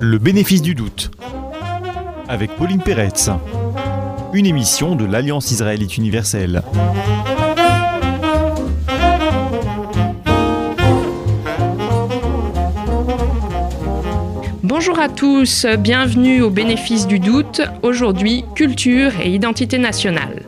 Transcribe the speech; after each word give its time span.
Le 0.00 0.18
bénéfice 0.18 0.62
du 0.62 0.76
doute. 0.76 1.10
Avec 2.28 2.52
Pauline 2.52 2.80
Peretz. 2.80 3.30
Une 4.32 4.46
émission 4.46 4.94
de 4.94 5.04
l'Alliance 5.04 5.50
israélite 5.50 5.96
universelle. 5.96 6.62
Bonjour 14.62 15.00
à 15.00 15.08
tous, 15.08 15.66
bienvenue 15.80 16.42
au 16.42 16.50
bénéfice 16.50 17.08
du 17.08 17.18
doute. 17.18 17.62
Aujourd'hui, 17.82 18.44
culture 18.54 19.12
et 19.20 19.30
identité 19.30 19.78
nationale. 19.78 20.47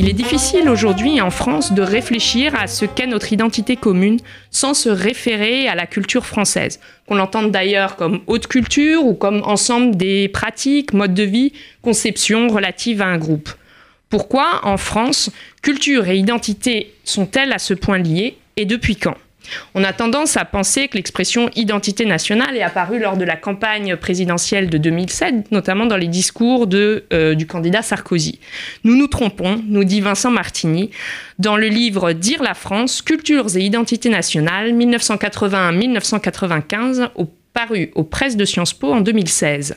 Il 0.00 0.08
est 0.08 0.14
difficile 0.14 0.70
aujourd'hui 0.70 1.20
en 1.20 1.28
France 1.30 1.74
de 1.74 1.82
réfléchir 1.82 2.58
à 2.58 2.68
ce 2.68 2.86
qu'est 2.86 3.06
notre 3.06 3.34
identité 3.34 3.76
commune 3.76 4.18
sans 4.50 4.72
se 4.72 4.88
référer 4.88 5.68
à 5.68 5.74
la 5.74 5.84
culture 5.84 6.24
française, 6.24 6.80
qu'on 7.06 7.16
l'entende 7.16 7.50
d'ailleurs 7.50 7.96
comme 7.96 8.22
haute 8.26 8.46
culture 8.46 9.04
ou 9.04 9.12
comme 9.12 9.42
ensemble 9.44 9.98
des 9.98 10.28
pratiques, 10.28 10.94
modes 10.94 11.12
de 11.12 11.24
vie, 11.24 11.52
conceptions 11.82 12.48
relatives 12.48 13.02
à 13.02 13.08
un 13.08 13.18
groupe. 13.18 13.50
Pourquoi, 14.08 14.62
en 14.62 14.78
France, 14.78 15.28
culture 15.60 16.08
et 16.08 16.16
identité 16.16 16.94
sont-elles 17.04 17.52
à 17.52 17.58
ce 17.58 17.74
point 17.74 17.98
liées 17.98 18.38
et 18.56 18.64
depuis 18.64 18.96
quand? 18.96 19.18
On 19.74 19.84
a 19.84 19.92
tendance 19.92 20.36
à 20.36 20.44
penser 20.44 20.88
que 20.88 20.96
l'expression 20.96 21.48
identité 21.54 22.04
nationale 22.04 22.56
est 22.56 22.62
apparue 22.62 22.98
lors 22.98 23.16
de 23.16 23.24
la 23.24 23.36
campagne 23.36 23.94
présidentielle 23.96 24.68
de 24.70 24.78
2007, 24.78 25.52
notamment 25.52 25.86
dans 25.86 25.96
les 25.96 26.08
discours 26.08 26.66
euh, 26.72 27.34
du 27.34 27.46
candidat 27.46 27.82
Sarkozy. 27.82 28.40
Nous 28.84 28.96
nous 28.96 29.06
trompons, 29.06 29.62
nous 29.66 29.84
dit 29.84 30.00
Vincent 30.00 30.30
Martini, 30.30 30.90
dans 31.38 31.56
le 31.56 31.68
livre 31.68 32.12
Dire 32.12 32.42
la 32.42 32.54
France, 32.54 33.02
cultures 33.02 33.56
et 33.56 33.60
identités 33.60 34.10
nationales, 34.10 34.74
1981-1995, 34.74 37.10
au 37.14 37.30
paru 37.52 37.90
aux 37.94 38.04
presses 38.04 38.36
de 38.36 38.44
Sciences 38.44 38.74
Po 38.74 38.92
en 38.92 39.00
2016. 39.00 39.76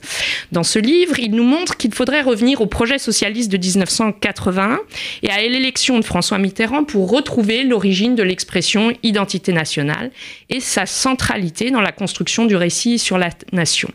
Dans 0.52 0.64
ce 0.64 0.80
livre, 0.80 1.20
il 1.20 1.32
nous 1.32 1.44
montre 1.44 1.78
qu'il 1.78 1.94
faudrait 1.94 2.22
revenir 2.22 2.62
au 2.62 2.66
projet 2.66 3.00
socialiste 3.00 3.52
de 3.52 3.58
1981 3.58 4.80
et 5.24 5.30
à 5.30 5.42
l'élection 5.42 6.00
de 6.00 6.06
François 6.06 6.38
Mitterrand 6.38 6.84
pour 6.84 7.10
retrouver 7.10 7.64
l'origine 7.64 8.16
de 8.16 8.24
l'expression 8.24 8.94
identité 9.04 9.54
nationale 9.54 10.12
et 10.50 10.60
sa 10.60 10.86
centralité 10.86 11.72
dans 11.72 11.82
la 11.82 11.92
construction 11.92 12.46
du 12.46 12.56
récit 12.56 13.00
sur 13.00 13.18
la 13.18 13.30
nation. 13.52 13.90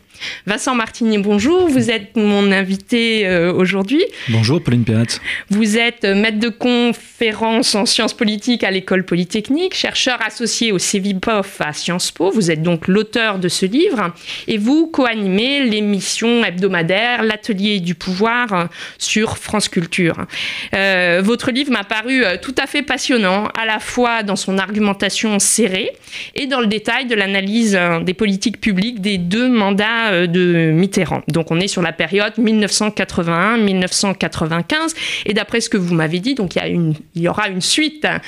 Vincent 0.45 0.75
Martini, 0.75 1.17
bonjour. 1.17 1.67
Vous 1.67 1.89
êtes 1.89 2.15
mon 2.15 2.51
invité 2.51 3.27
euh, 3.27 3.53
aujourd'hui. 3.53 4.03
Bonjour, 4.29 4.61
Pauline 4.61 4.83
Perret. 4.83 5.05
Vous 5.49 5.77
êtes 5.77 6.03
maître 6.05 6.39
de 6.39 6.49
conférence 6.49 7.75
en 7.75 7.85
sciences 7.85 8.13
politiques 8.13 8.63
à 8.63 8.71
l'école 8.71 9.03
polytechnique, 9.03 9.73
chercheur 9.73 10.19
associé 10.25 10.71
au 10.71 10.79
CEVIPOF 10.79 11.61
à 11.61 11.73
Sciences 11.73 12.11
Po. 12.11 12.31
Vous 12.31 12.51
êtes 12.51 12.61
donc 12.61 12.87
l'auteur 12.87 13.39
de 13.39 13.47
ce 13.47 13.65
livre 13.65 14.13
et 14.47 14.57
vous 14.57 14.87
co-animez 14.87 15.65
l'émission 15.65 16.43
hebdomadaire 16.43 17.23
L'Atelier 17.23 17.79
du 17.79 17.95
pouvoir 17.95 18.69
sur 18.97 19.37
France 19.37 19.69
Culture. 19.69 20.25
Euh, 20.73 21.21
votre 21.23 21.51
livre 21.51 21.71
m'a 21.71 21.83
paru 21.83 22.23
euh, 22.23 22.37
tout 22.41 22.55
à 22.57 22.67
fait 22.67 22.81
passionnant, 22.81 23.47
à 23.59 23.65
la 23.65 23.79
fois 23.79 24.23
dans 24.23 24.35
son 24.35 24.57
argumentation 24.57 25.39
serrée 25.39 25.91
et 26.35 26.47
dans 26.47 26.59
le 26.59 26.67
détail 26.67 27.05
de 27.05 27.15
l'analyse 27.15 27.79
des 28.01 28.13
politiques 28.13 28.59
publiques 28.59 29.01
des 29.01 29.17
deux 29.17 29.49
mandats 29.49 30.08
euh, 30.11 30.27
de 30.27 30.69
Mitterrand. 30.71 31.23
Donc 31.27 31.51
on 31.51 31.59
est 31.59 31.67
sur 31.67 31.81
la 31.81 31.91
période 31.91 32.33
1981-1995. 32.37 34.95
Et 35.25 35.33
d'après 35.33 35.59
ce 35.61 35.69
que 35.69 35.77
vous 35.77 35.95
m'avez 35.95 36.19
dit, 36.19 36.35
donc 36.35 36.55
il 36.55 36.93
y, 37.15 37.27
aura 37.27 37.49
une 37.49 37.61
suite 37.61 38.05
à 38.05 38.19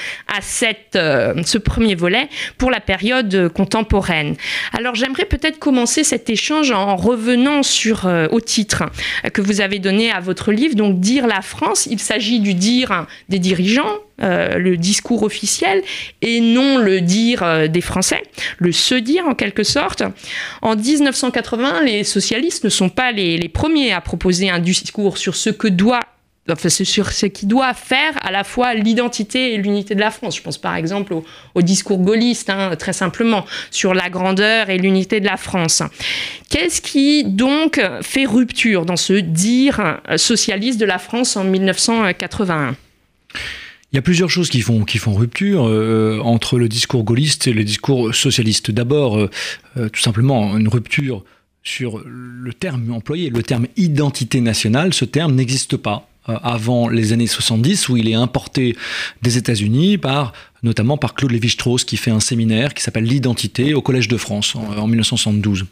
euh, 0.96 1.34
ce 1.46 1.58
premier 1.58 1.96
volet 1.96 2.30
pour 2.58 2.72
la 2.72 2.80
période 2.80 3.50
contemporaine. 3.50 4.36
Alors 4.74 4.96
j'aimerais 4.96 5.26
peut-être 5.26 5.60
commencer 5.60 6.04
cet 6.04 6.30
échange 6.30 6.72
en 6.72 6.96
revenant 6.96 7.64
sur 7.64 8.06
euh, 8.06 8.28
au 8.32 8.40
titre 8.40 8.84
que 9.34 9.42
vous 9.42 9.60
avez 9.62 9.80
donné 9.80 10.12
à 10.12 10.20
votre 10.20 10.52
livre, 10.52 10.76
donc 10.76 11.00
Dire 11.00 11.26
la 11.28 11.42
France. 11.42 11.88
Il 11.90 12.00
s'agit 12.00 12.40
du 12.40 12.54
dire 12.54 13.08
des 13.30 13.40
dirigeants, 13.40 13.98
euh, 14.22 14.60
le 14.60 14.78
discours 14.78 15.24
officiel 15.24 15.82
et 16.22 16.42
non 16.42 16.78
le 16.78 17.02
dire 17.02 17.42
euh, 17.42 17.68
des 17.68 17.82
Français, 17.82 18.22
le 18.60 18.72
se 18.72 18.94
dire 18.94 19.26
en 19.28 19.34
quelque 19.34 19.64
sorte. 19.64 20.04
En 20.62 20.76
1980, 20.76 21.82
les 21.84 22.04
socialistes 22.04 22.64
ne 22.64 22.70
sont 22.70 22.90
pas 22.90 23.12
les, 23.12 23.50
premiers 23.50 23.94
à 23.94 24.00
proposer 24.00 24.50
un 24.50 24.60
discours 24.60 25.18
sur 25.18 25.36
ce 25.36 25.50
que 25.50 25.68
doit 25.68 26.02
Enfin, 26.50 26.70
sur 26.70 27.12
ce 27.12 27.28
qui 27.28 27.46
doit 27.46 27.74
faire 27.76 28.14
à 28.20 28.32
la 28.32 28.44
fois 28.44 28.74
l'identité 28.74 29.54
et 29.54 29.58
l'unité 29.58 29.94
de 29.94 30.00
la 30.00 30.10
France. 30.10 30.36
Je 30.38 30.42
pense 30.42 30.58
par 30.58 30.76
exemple 30.76 31.14
au, 31.54 31.62
discours 31.62 32.00
gaulliste, 32.00 32.50
hein, 32.50 32.76
très 32.78 32.94
simplement, 32.94 33.46
sur 33.70 33.94
la 33.94 34.10
grandeur 34.10 34.70
et 34.70 34.80
l'unité 34.80 35.20
de 35.20 35.28
la 35.28 35.38
France. 35.38 35.84
Qu'est-ce 36.50 36.82
qui 36.82 37.24
donc 37.24 37.80
fait 38.02 38.26
rupture 38.26 38.86
dans 38.86 38.98
ce 38.98 39.14
dire 39.14 40.02
socialiste 40.18 40.80
de 40.80 40.86
la 40.86 40.98
France 40.98 41.38
en 41.38 41.44
1981 41.44 42.76
il 43.92 43.98
y 43.98 44.00
a 44.00 44.02
plusieurs 44.02 44.30
choses 44.30 44.50
qui 44.50 44.62
font, 44.62 44.86
qui 44.86 44.98
font 44.98 45.14
rupture 45.14 45.68
euh, 45.68 46.20
entre 46.24 46.58
le 46.58 46.70
discours 46.70 47.04
gaulliste 47.04 47.48
et 47.48 47.54
le 47.54 47.66
discours 47.66 48.16
socialiste. 48.16 48.72
D'abord, 48.72 49.18
euh, 49.18 49.30
euh, 49.76 49.90
tout 49.90 50.00
simplement, 50.00 50.58
une 50.58 50.70
rupture 50.70 51.26
sur 51.64 52.02
le 52.06 52.54
terme 52.54 52.92
employé, 52.92 53.30
le 53.30 53.44
terme 53.44 53.68
identité 53.76 54.40
nationale. 54.40 54.94
Ce 54.94 55.04
terme 55.04 55.36
n'existe 55.36 55.76
pas 55.76 56.08
avant 56.26 56.88
les 56.88 57.14
années 57.14 57.28
70 57.28 57.90
où 57.90 57.98
il 57.98 58.08
est 58.08 58.14
importé 58.14 58.76
des 59.22 59.38
États-Unis 59.38 59.98
par 59.98 60.34
notamment 60.64 60.98
par 60.98 61.16
Claude 61.16 61.32
Lévi-Strauss 61.32 61.84
qui 61.84 61.98
fait 61.98 62.12
un 62.12 62.20
séminaire 62.20 62.74
qui 62.74 62.84
s'appelle 62.84 63.06
l'identité 63.06 63.74
au 63.74 63.82
Collège 63.82 64.08
de 64.08 64.18
France 64.18 64.56
en, 64.56 64.88
1972. 64.88 65.66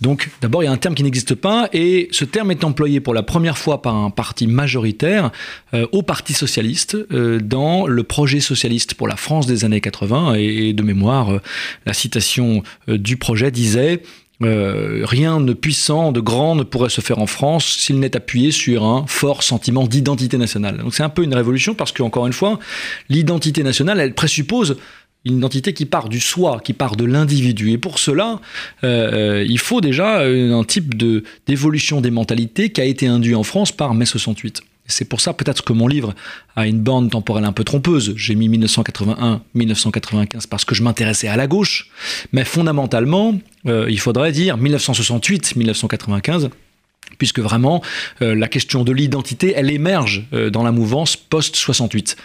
Donc 0.00 0.30
d'abord 0.40 0.62
il 0.62 0.66
y 0.66 0.68
a 0.68 0.72
un 0.72 0.76
terme 0.76 0.94
qui 0.94 1.02
n'existe 1.02 1.34
pas 1.34 1.68
et 1.72 2.08
ce 2.12 2.24
terme 2.24 2.50
est 2.50 2.64
employé 2.64 3.00
pour 3.00 3.14
la 3.14 3.22
première 3.22 3.58
fois 3.58 3.82
par 3.82 3.96
un 3.96 4.10
parti 4.10 4.46
majoritaire 4.46 5.30
euh, 5.74 5.86
au 5.92 6.02
Parti 6.02 6.32
socialiste 6.32 6.96
euh, 7.12 7.40
dans 7.40 7.86
le 7.86 8.02
projet 8.04 8.40
socialiste 8.40 8.94
pour 8.94 9.08
la 9.08 9.16
France 9.16 9.46
des 9.46 9.64
années 9.64 9.80
80 9.80 10.34
et, 10.34 10.72
de 10.72 10.82
mémoire 10.82 11.32
euh, 11.32 11.40
la 11.86 11.92
citation 11.92 12.62
du 12.86 13.16
projet 13.16 13.50
disait 13.50 14.02
euh, 14.42 15.02
rien 15.04 15.40
de 15.40 15.52
puissant, 15.52 16.12
de 16.12 16.20
grand 16.20 16.54
ne 16.54 16.62
pourrait 16.62 16.90
se 16.90 17.00
faire 17.00 17.18
en 17.18 17.26
France 17.26 17.78
s'il 17.78 17.98
n'est 17.98 18.16
appuyé 18.16 18.52
sur 18.52 18.84
un 18.84 19.04
fort 19.06 19.42
sentiment 19.42 19.86
d'identité 19.86 20.38
nationale. 20.38 20.78
Donc 20.78 20.94
c'est 20.94 21.02
un 21.02 21.08
peu 21.08 21.24
une 21.24 21.34
révolution 21.34 21.74
parce 21.74 21.92
qu'encore 21.92 22.26
une 22.26 22.32
fois, 22.32 22.58
l'identité 23.08 23.62
nationale, 23.62 23.98
elle 23.98 24.14
présuppose 24.14 24.76
une 25.24 25.38
identité 25.38 25.72
qui 25.72 25.86
part 25.86 26.08
du 26.08 26.20
soi, 26.20 26.60
qui 26.62 26.72
part 26.72 26.94
de 26.94 27.04
l'individu. 27.04 27.72
Et 27.72 27.78
pour 27.78 27.98
cela, 27.98 28.40
euh, 28.84 29.44
il 29.48 29.58
faut 29.58 29.80
déjà 29.80 30.20
un 30.20 30.64
type 30.64 30.96
d'évolution 31.46 32.00
des 32.00 32.12
mentalités 32.12 32.70
qui 32.70 32.80
a 32.80 32.84
été 32.84 33.08
induit 33.08 33.34
en 33.34 33.42
France 33.42 33.72
par 33.72 33.92
mai 33.94 34.06
68. 34.06 34.62
C'est 34.88 35.04
pour 35.04 35.20
ça 35.20 35.34
peut-être 35.34 35.62
que 35.62 35.74
mon 35.74 35.86
livre 35.86 36.14
a 36.56 36.66
une 36.66 36.80
bande 36.80 37.10
temporelle 37.10 37.44
un 37.44 37.52
peu 37.52 37.62
trompeuse. 37.62 38.14
J'ai 38.16 38.34
mis 38.34 38.48
1981-1995 38.48 40.46
parce 40.48 40.64
que 40.64 40.74
je 40.74 40.82
m'intéressais 40.82 41.28
à 41.28 41.36
la 41.36 41.46
gauche, 41.46 41.90
mais 42.32 42.44
fondamentalement, 42.44 43.38
euh, 43.66 43.86
il 43.90 44.00
faudrait 44.00 44.32
dire 44.32 44.56
1968-1995 44.56 46.48
puisque 47.18 47.40
vraiment 47.40 47.82
euh, 48.22 48.34
la 48.34 48.48
question 48.48 48.82
de 48.82 48.92
l'identité, 48.92 49.52
elle 49.54 49.70
émerge 49.70 50.26
euh, 50.32 50.48
dans 50.50 50.62
la 50.62 50.72
mouvance 50.72 51.16
post-68. 51.16 52.16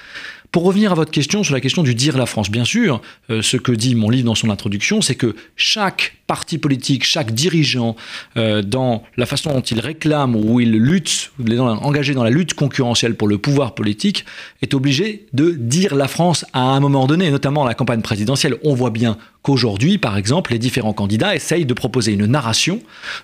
Pour 0.51 0.63
revenir 0.63 0.93
à 0.93 0.95
votre 0.95 1.11
question 1.11 1.43
sur 1.43 1.53
la 1.53 1.61
question 1.61 1.83
du 1.83 1.95
dire 1.95 2.17
la 2.17 2.27
France, 2.27 2.49
bien 2.51 2.63
sûr, 2.63 3.01
ce 3.27 3.57
que 3.57 3.71
dit 3.71 3.95
mon 3.95 4.11
livre 4.11 4.25
dans 4.25 4.35
son 4.35 4.51
introduction, 4.51 5.01
c'est 5.01 5.15
que 5.15 5.35
chaque 5.55 6.15
parti 6.27 6.57
politique, 6.57 7.03
chaque 7.03 7.31
dirigeant, 7.31 7.95
euh, 8.37 8.61
dans 8.61 9.03
la 9.17 9.25
façon 9.25 9.51
dont 9.53 9.61
il 9.61 9.79
réclame 9.79 10.35
ou 10.35 10.59
il 10.59 10.71
lutte, 10.71 11.31
engagé 11.57 12.13
dans 12.13 12.23
la 12.23 12.29
lutte 12.29 12.53
concurrentielle 12.53 13.15
pour 13.15 13.27
le 13.27 13.37
pouvoir 13.37 13.75
politique, 13.75 14.25
est 14.61 14.73
obligé 14.73 15.25
de 15.33 15.51
dire 15.51 15.95
la 15.95 16.07
France 16.07 16.45
à 16.53 16.61
un 16.61 16.79
moment 16.79 17.07
donné, 17.07 17.29
notamment 17.29 17.65
la 17.65 17.73
campagne 17.73 18.01
présidentielle. 18.01 18.57
On 18.63 18.73
voit 18.73 18.89
bien 18.89 19.17
qu'aujourd'hui, 19.41 19.97
par 19.97 20.17
exemple, 20.17 20.53
les 20.53 20.59
différents 20.59 20.93
candidats 20.93 21.35
essayent 21.35 21.65
de 21.65 21.73
proposer 21.73 22.13
une 22.13 22.25
narration 22.25 22.81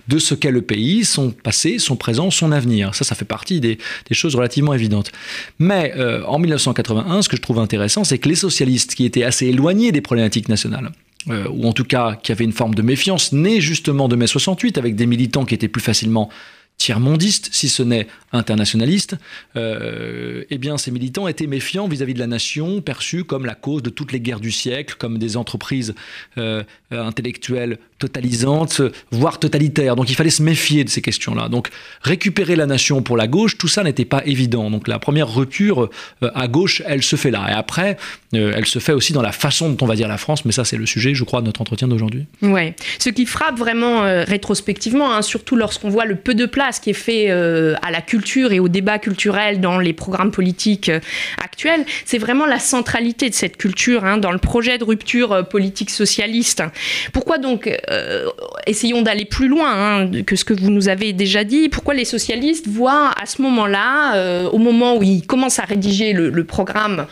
de 0.10 0.20
ce 0.20 0.36
qu'est 0.36 0.52
le 0.52 0.62
pays, 0.62 1.06
son 1.06 1.32
passé, 1.32 1.80
son 1.80 1.96
présent, 1.96 2.30
son 2.30 2.52
avenir. 2.52 2.94
Ça, 2.94 3.06
ça 3.06 3.16
fait 3.16 3.26
partie 3.26 3.62
des, 3.62 3.78
choses 4.12 4.36
relativement 4.36 4.74
évidentes. 4.74 5.12
Mais 5.60 5.94
euh, 5.96 6.24
en 6.26 6.40
1981, 6.40 7.22
ce 7.22 7.30
que 7.30 7.38
je 7.38 7.42
trouve 7.42 7.60
intéressant, 7.60 8.04
c'est 8.04 8.18
que 8.18 8.28
les 8.28 8.36
socialistes, 8.36 8.96
qui 8.96 9.06
étaient 9.06 9.24
assez 9.24 9.48
éloignés 9.48 9.92
des 9.92 10.02
problématiques 10.02 10.50
nationales, 10.50 10.92
euh, 11.28 11.48
ou 11.50 11.68
en 11.68 11.74
tout 11.74 11.84
cas 11.84 12.16
qui 12.16 12.32
avait 12.32 12.46
une 12.46 12.54
forme 12.54 12.76
de 12.76 12.82
méfiance, 12.82 13.34
née 13.34 13.60
justement 13.60 14.08
de 14.08 14.16
mai 14.16 14.28
68, 14.28 14.78
avec 14.78 14.96
des 14.96 15.06
militants 15.06 15.46
qui 15.46 15.54
étaient 15.54 15.68
plus 15.68 15.82
facilement 15.82 16.30
tiers-mondistes, 16.78 17.50
si 17.52 17.68
ce 17.68 17.84
n'est 17.84 18.08
internationalistes, 18.32 19.18
euh, 19.58 20.46
eh 20.50 20.58
bien 20.58 20.78
ces 20.78 20.92
militants 20.92 21.28
étaient 21.28 21.46
méfiants 21.46 21.90
vis-à-vis 21.90 22.14
de 22.14 22.20
la 22.20 22.28
nation, 22.28 22.82
perçue 22.82 23.26
comme 23.26 23.46
la 23.46 23.54
cause 23.54 23.84
de 23.84 23.90
toutes 23.90 24.14
les 24.14 24.22
guerres 24.22 24.40
du 24.40 24.52
siècle, 24.52 24.96
comme 24.98 25.18
des 25.18 25.36
entreprises 25.36 25.94
euh, 26.38 26.64
intellectuelles 26.90 27.80
totalisante, 28.00 28.82
voire 29.12 29.40
totalitaire. 29.40 29.96
Donc 29.96 30.10
il 30.10 30.16
fallait 30.16 30.30
se 30.30 30.42
méfier 30.42 30.84
de 30.84 30.90
ces 30.90 31.02
questions-là. 31.02 31.50
Donc 31.50 31.68
récupérer 32.02 32.56
la 32.56 32.66
nation 32.66 33.02
pour 33.02 33.18
la 33.18 33.28
gauche, 33.28 33.58
tout 33.58 33.68
ça 33.68 33.84
n'était 33.84 34.06
pas 34.06 34.24
évident. 34.26 34.72
Donc 34.72 34.88
la 34.88 34.98
première 35.00 35.32
rupture 35.32 35.90
euh, 36.24 36.32
à 36.34 36.48
gauche, 36.48 36.82
elle 36.88 37.04
se 37.04 37.16
fait 37.18 37.30
là. 37.30 37.46
Et 37.50 37.54
après, 37.54 37.98
euh, 38.34 38.54
elle 38.56 38.66
se 38.66 38.80
fait 38.80 38.94
aussi 38.94 39.14
dans 39.14 39.22
la 39.22 39.32
façon 39.32 39.70
dont 39.70 39.86
on 39.86 39.88
va 39.88 39.96
dire 39.96 40.08
la 40.08 40.18
France, 40.18 40.46
mais 40.46 40.52
ça 40.52 40.64
c'est 40.64 40.78
le 40.78 40.86
sujet, 40.86 41.14
je 41.14 41.24
crois, 41.24 41.42
de 41.42 41.48
notre 41.48 41.62
entretien 41.62 41.88
d'aujourd'hui. 41.88 42.26
Ouais. 42.42 42.76
Ce 42.98 43.10
qui 43.10 43.26
frappe 43.26 43.58
vraiment 43.58 44.04
euh, 44.04 44.24
rétrospectivement, 44.24 45.14
hein, 45.14 45.22
surtout 45.22 45.58
lorsqu'on 45.58 45.90
voit 45.90 46.06
le 46.06 46.16
peu 46.16 46.34
de 46.34 46.46
place 46.46 46.80
qui 46.80 46.92
est 46.92 46.94
fait 46.94 47.30
à 47.30 47.92
la 47.92 48.02
culture 48.02 48.54
et 48.54 48.60
au 48.60 48.70
débat 48.70 49.00
culturel 49.00 49.60
dans 49.60 49.80
les 49.80 49.94
programmes 49.94 50.32
politiques 50.32 50.92
actuels, 51.38 51.86
c'est 52.06 52.18
vraiment 52.18 52.46
la 52.46 52.60
centralité 52.60 53.30
de 53.30 53.36
cette 53.36 53.58
culture 53.58 54.06
hein, 54.06 54.18
dans 54.18 54.32
le 54.32 54.38
projet 54.38 54.78
de 54.78 54.84
rupture 54.84 55.48
politique 55.48 55.90
socialiste. 55.90 56.64
Pourquoi 57.12 57.38
donc 57.38 57.70
euh, 57.90 58.30
essayons 58.68 59.02
d'aller 59.02 59.26
plus 59.26 59.48
loin 59.48 59.72
hein, 59.72 60.12
que 60.26 60.36
ce 60.36 60.46
que 60.46 60.54
vous 60.54 60.70
nous 60.70 60.90
avez 60.90 61.14
déjà 61.14 61.44
dit. 61.44 61.70
Pourquoi 61.70 61.94
les 61.94 62.06
socialistes 62.06 62.68
voient 62.68 63.12
à 63.20 63.26
ce 63.26 63.42
moment-là, 63.42 64.16
euh, 64.16 64.50
au 64.50 64.58
moment 64.58 64.98
où 64.98 65.04
ils 65.04 65.26
commencent 65.26 65.60
à 65.60 65.66
rédiger 65.66 66.14
le, 66.14 66.44
programme 66.44 67.06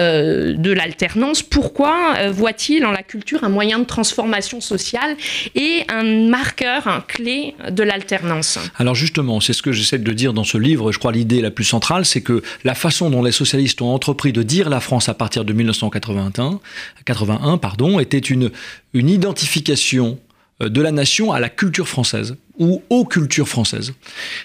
euh, 0.00 0.54
de 0.54 0.70
l'alternance, 0.72 1.42
pourquoi 1.42 2.30
voit-il 2.30 2.84
en 2.84 2.90
la 2.90 3.02
culture 3.02 3.44
un 3.44 3.48
moyen 3.48 3.78
de 3.78 3.84
transformation 3.84 4.60
sociale 4.60 5.16
et 5.54 5.82
un 5.88 6.28
marqueur 6.28 7.04
clé 7.06 7.54
de 7.70 7.82
l'alternance? 7.82 8.58
Alors 8.78 8.94
justement, 8.94 9.40
c'est 9.40 9.52
ce 9.52 9.62
que 9.62 9.72
j'essaie 9.72 9.98
de 9.98 10.12
dire 10.12 10.32
dans 10.32 10.44
ce 10.44 10.58
livre. 10.58 10.92
Je 10.92 10.98
crois 10.98 11.12
l'idée 11.12 11.40
la 11.40 11.50
plus 11.50 11.64
centrale, 11.64 12.04
c'est 12.04 12.22
que 12.22 12.42
la 12.64 12.74
façon 12.74 13.10
dont 13.10 13.22
les 13.22 13.32
socialistes 13.32 13.82
ont 13.82 13.92
entrepris 13.92 14.32
de 14.32 14.42
dire 14.42 14.70
la 14.70 14.80
France 14.80 15.08
à 15.08 15.14
partir 15.14 15.44
de 15.44 15.52
1981, 15.52 16.60
81, 17.04 17.58
pardon, 17.58 18.00
était 18.00 18.18
une, 18.18 18.50
une 18.94 19.08
identification 19.08 20.18
euh, 20.18 20.29
de 20.60 20.82
la 20.82 20.92
nation 20.92 21.32
à 21.32 21.40
la 21.40 21.48
culture 21.48 21.88
française 21.88 22.36
ou 22.58 22.82
aux 22.90 23.04
cultures 23.04 23.48
françaises. 23.48 23.94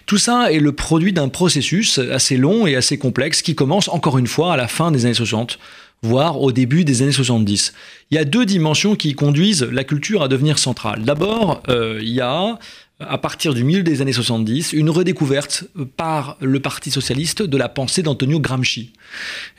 Tout 0.06 0.18
ça 0.18 0.52
est 0.52 0.60
le 0.60 0.72
produit 0.72 1.14
d'un 1.14 1.28
processus 1.28 2.00
assez 2.00 2.38
long 2.38 2.66
et 2.66 2.76
assez 2.76 2.98
complexe 2.98 3.42
qui 3.42 3.56
commence 3.56 3.90
encore 3.90 4.18
une 4.18 4.28
fois 4.28 4.54
à 4.54 4.58
la 4.58 4.68
fin 4.68 4.92
des 4.92 5.06
années 5.06 5.14
60, 5.14 5.60
voire 6.02 6.42
au 6.42 6.52
début 6.52 6.86
des 6.86 7.02
années 7.02 7.12
70. 7.12 7.74
Il 8.12 8.16
y 8.16 8.18
a 8.18 8.26
deux 8.26 8.46
dimensions 8.46 8.96
qui 8.96 9.14
conduisent 9.14 9.64
la 9.64 9.84
culture 9.84 10.24
à 10.24 10.28
devenir 10.28 10.60
centrale. 10.60 11.04
D'abord, 11.04 11.62
euh, 11.68 12.00
il 12.02 12.14
y 12.14 12.22
a 12.22 12.58
à 13.00 13.18
partir 13.18 13.54
du 13.54 13.66
milieu 13.66 13.84
des 13.84 14.02
années 14.02 14.14
70, 14.14 14.72
une 14.72 14.90
redécouverte 14.90 15.66
par 15.98 16.38
le 16.40 16.62
Parti 16.62 16.92
socialiste 16.92 17.42
de 17.42 17.58
la 17.58 17.68
pensée 17.68 18.04
d'Antonio 18.04 18.40
Gramsci, 18.40 18.94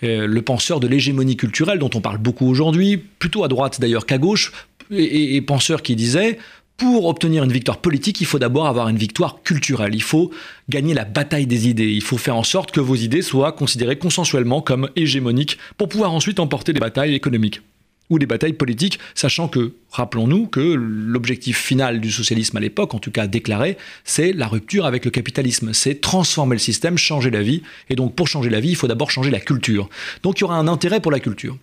euh, 0.02 0.26
le 0.26 0.43
penseur 0.43 0.81
de 0.81 0.87
l'hégémonie 0.87 1.37
culturelle 1.37 1.79
dont 1.79 1.91
on 1.94 2.00
parle 2.00 2.17
beaucoup 2.17 2.47
aujourd'hui, 2.47 2.97
plutôt 2.97 3.44
à 3.44 3.49
droite 3.49 3.79
d'ailleurs 3.79 4.06
qu'à 4.06 4.17
gauche, 4.17 4.52
et, 4.91 5.41
penseur 5.43 5.83
qui 5.83 5.97
disait 5.97 6.38
pour 6.77 7.06
obtenir 7.06 7.43
une 7.43 7.53
victoire 7.53 7.79
politique, 7.79 8.21
il 8.21 8.27
faut 8.27 8.38
d'abord 8.38 8.67
avoir 8.67 8.88
une 8.88 8.99
victoire 8.99 9.43
culturelle. 9.43 9.94
Il 9.94 10.03
faut 10.03 10.31
gagner 10.69 10.93
la 10.93 11.06
bataille 11.06 11.47
des 11.47 11.69
idées. 11.69 11.91
Il 11.91 12.03
faut 12.03 12.19
faire 12.19 12.37
en 12.37 12.43
sorte 12.43 12.71
que 12.71 12.81
vos 12.81 12.97
idées 12.97 13.23
soient 13.23 13.53
considérées 13.53 13.97
consensuellement 13.97 14.61
comme 14.61 14.91
hégémoniques 14.94 15.56
pour 15.79 15.88
pouvoir 15.88 16.12
ensuite 16.12 16.38
emporter 16.38 16.75
des 16.75 16.81
batailles 16.81 17.15
économiques 17.15 17.62
ou 18.11 18.19
des 18.19 18.27
batailles 18.27 18.53
politiques, 18.53 18.99
sachant 19.15 19.49
que, 19.49 19.73
rappelons-nous, 19.91 20.47
que 20.47 20.61
l'objectif 20.61 21.59
final 21.59 22.00
du 22.00 22.11
socialisme 22.11 22.56
à 22.56 22.61
l'époque, 22.61 22.94
en 22.94 22.99
tout 22.99 23.11
cas 23.11 23.27
déclaré, 23.27 23.77
c'est 24.05 24.33
la 24.33 24.47
rupture 24.47 24.87
avec 24.87 25.05
le 25.05 25.11
capitalisme, 25.11 25.73
c'est 25.73 26.00
transformer 26.00 26.55
le 26.55 26.61
système, 26.61 26.97
changer 26.99 27.31
la 27.31 27.43
vie, 27.43 27.62
et 27.91 27.97
donc 27.97 28.15
pour 28.15 28.29
changer 28.29 28.50
la 28.50 28.61
vie, 28.61 28.71
il 28.71 28.77
faut 28.77 28.87
d'abord 28.88 29.11
changer 29.11 29.31
la 29.31 29.41
culture. 29.41 29.88
Donc 30.23 30.38
il 30.38 30.43
y 30.43 30.44
aura 30.44 30.56
un 30.56 30.69
intérêt 30.69 31.00
pour 31.00 31.11
la 31.11 31.21
culture. 31.21 31.59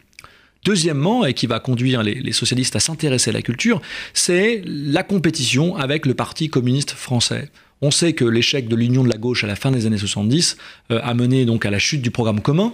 Deuxièmement, 0.66 1.26
et 1.26 1.34
qui 1.34 1.46
va 1.46 1.60
conduire 1.60 2.04
les, 2.04 2.32
socialistes 2.32 2.76
à 2.76 2.80
s'intéresser 2.80 3.32
à 3.32 3.34
la 3.34 3.42
culture, 3.42 3.82
c'est 4.14 4.62
la 4.66 5.04
compétition 5.04 5.76
avec 5.76 6.06
le 6.06 6.14
Parti 6.14 6.50
communiste 6.50 6.92
français. 6.92 7.50
On 7.82 7.92
sait 7.92 8.14
que 8.14 8.24
l'échec 8.24 8.70
de 8.70 8.76
l'union 8.78 9.04
de 9.04 9.10
la 9.10 9.18
gauche 9.18 9.44
à 9.44 9.48
la 9.48 9.58
fin 9.58 9.72
des 9.72 9.86
années 9.86 9.98
70 9.98 10.58
euh, 10.92 11.02
a 11.04 11.14
mené 11.14 11.46
donc 11.46 11.66
à 11.66 11.72
la 11.72 11.80
chute 11.80 12.02
du 12.02 12.12
programme 12.12 12.40
commun, 12.40 12.74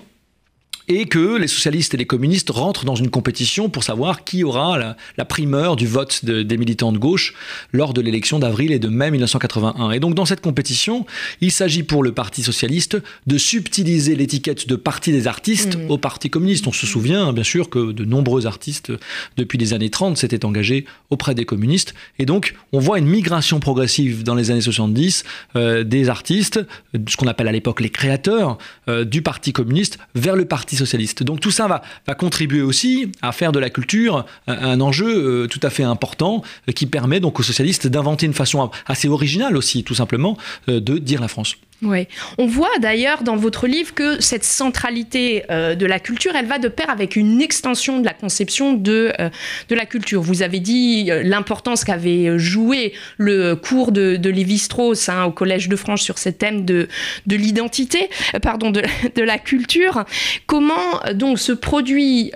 et 0.90 1.06
que 1.06 1.38
les 1.38 1.48
socialistes 1.48 1.94
et 1.94 1.98
les 1.98 2.06
communistes 2.06 2.50
rentrent 2.50 2.84
dans 2.84 2.96
une 2.96 3.12
compétition 3.12 3.70
pour 3.70 3.84
savoir 3.84 4.24
qui 4.24 4.44
aura 4.44 4.96
la, 5.18 5.26
primeur 5.26 5.76
du 5.76 5.86
vote 5.86 6.26
des 6.26 6.58
militants 6.58 6.92
de 6.92 6.98
gauche 6.98 7.36
lors 7.72 7.94
de 7.94 8.02
l'élection 8.02 8.40
d'avril 8.40 8.72
et 8.72 8.80
de 8.80 8.88
mai 8.88 9.12
1981. 9.12 9.92
Et 9.92 10.00
donc 10.00 10.16
dans 10.16 10.26
cette 10.26 10.42
compétition, 10.42 11.06
il 11.42 11.52
s'agit 11.52 11.84
pour 11.84 12.02
le 12.02 12.12
Parti 12.12 12.42
socialiste 12.42 12.98
de 13.28 13.38
subtiliser 13.38 14.16
l'étiquette 14.16 14.68
de 14.68 14.76
parti 14.76 15.12
des 15.12 15.28
artistes 15.28 15.78
mmh. 15.78 15.92
au 15.92 15.98
Parti 16.00 16.32
communiste. 16.32 16.66
On 16.66 16.72
se 16.72 16.88
souvient 16.88 17.32
bien 17.34 17.44
sûr 17.44 17.70
que 17.70 17.92
de 17.92 18.04
nombreux 18.04 18.48
artistes 18.48 18.92
depuis 19.38 19.60
les 19.60 19.74
années 19.74 19.92
30 19.92 20.18
s'étaient 20.18 20.44
engagés 20.44 20.86
auprès 21.12 21.36
des 21.36 21.46
communistes. 21.46 21.94
Et 22.18 22.26
donc 22.26 22.56
on 22.72 22.80
voit 22.80 22.98
une 22.98 23.06
migration 23.06 23.60
progressive 23.60 24.24
dans 24.24 24.34
les 24.34 24.50
années 24.50 24.62
70 24.62 25.24
euh, 25.56 25.84
des 25.84 26.10
artistes, 26.10 26.60
ce 27.08 27.16
qu'on 27.16 27.28
appelle 27.28 27.48
à 27.48 27.52
l'époque 27.52 27.80
les 27.80 27.92
créateurs 27.92 28.58
euh, 28.88 29.06
du 29.06 29.22
Parti 29.22 29.54
communiste, 29.54 30.00
vers 30.16 30.36
le 30.36 30.46
Parti 30.46 30.79
Donc 31.24 31.40
tout 31.40 31.52
ça 31.52 31.68
va, 31.68 31.82
contribuer 32.16 32.62
aussi 32.62 33.12
à 33.22 33.32
faire 33.32 33.52
de 33.52 33.60
la 33.60 33.70
culture 33.70 34.26
un, 34.48 34.82
enjeu 34.82 35.44
euh, 35.44 35.48
tout 35.48 35.60
à 35.64 35.70
fait 35.70 35.84
important 35.84 36.44
euh, 36.68 36.72
qui 36.72 36.86
permet 36.86 37.20
donc 37.20 37.40
aux 37.40 37.44
socialistes 37.44 37.88
d'inventer 37.88 38.26
une 38.26 38.34
façon 38.34 38.72
assez 38.86 39.08
originale 39.08 39.56
aussi, 39.56 39.84
tout 39.84 39.96
simplement, 39.96 40.38
euh, 40.68 40.80
de 40.80 40.98
dire 40.98 41.22
la 41.22 41.28
France. 41.28 41.56
Oui. 41.82 42.08
On 42.38 42.46
voit 42.46 42.78
d'ailleurs 42.80 43.24
dans 43.24 43.38
votre 43.38 43.66
livre 43.66 43.94
que 43.94 44.22
cette 44.22 44.44
centralité 44.44 45.46
euh, 45.50 45.76
de 45.76 45.86
la 45.86 46.00
culture, 46.00 46.36
elle 46.36 46.46
va 46.46 46.60
de 46.60 46.68
pair 46.68 46.90
avec 46.90 47.16
une 47.16 47.42
extension 47.42 48.00
de 48.00 48.06
la 48.06 48.14
conception 48.14 48.74
de, 48.74 49.14
euh, 49.20 49.30
de 49.70 49.76
la 49.76 49.86
culture. 49.86 50.22
Vous 50.22 50.42
avez 50.42 50.60
dit 50.60 51.08
euh, 51.10 51.24
l'importance 51.24 51.86
qu'avait 51.86 52.38
joué 52.38 52.92
le 53.18 53.56
cours 53.56 53.94
de, 53.94 54.18
de 54.18 54.30
Lévi-Strauss 54.30 55.08
hein, 55.08 55.24
au 55.24 55.32
Collège 55.32 55.70
de 55.70 55.78
France 55.78 56.02
sur 56.02 56.18
ce 56.18 56.28
thème 56.28 56.66
de, 56.66 56.90
de 57.28 57.36
l'identité, 57.38 58.10
pardon, 58.42 58.72
de, 58.72 58.82
de, 59.16 59.24
la 59.24 59.38
culture. 59.38 60.04
Comment 60.48 61.00
donc 61.14 61.40
se 61.40 61.54
produit 61.54 62.32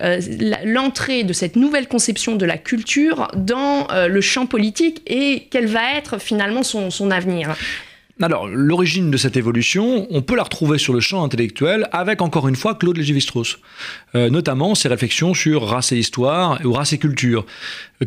l'entrée 0.63 1.23
de 1.23 1.33
cette 1.33 1.55
nouvelle 1.55 1.87
conception 1.87 2.35
de 2.35 2.45
la 2.45 2.57
culture 2.57 3.27
dans 3.35 3.87
le 4.07 4.21
champ 4.21 4.45
politique 4.45 5.01
et 5.07 5.47
quel 5.49 5.65
va 5.65 5.95
être 5.97 6.19
finalement 6.19 6.63
son, 6.63 6.91
son 6.91 7.09
avenir? 7.11 7.55
Alors, 8.21 8.47
l'origine 8.47 9.09
de 9.09 9.17
cette 9.17 9.37
évolution, 9.37 10.05
on 10.11 10.21
peut 10.21 10.35
la 10.35 10.43
retrouver 10.43 10.77
sur 10.77 10.93
le 10.93 10.99
champ 10.99 11.23
intellectuel 11.23 11.89
avec, 11.91 12.21
encore 12.21 12.47
une 12.47 12.55
fois, 12.55 12.75
Claude 12.75 12.97
Lévi-Strauss, 12.97 13.57
euh, 14.15 14.29
notamment 14.29 14.75
ses 14.75 14.89
réflexions 14.89 15.33
sur 15.33 15.63
race 15.63 15.91
et 15.91 15.97
histoire 15.97 16.59
ou 16.63 16.73
race 16.73 16.93
et 16.93 16.97
culture. 16.97 17.45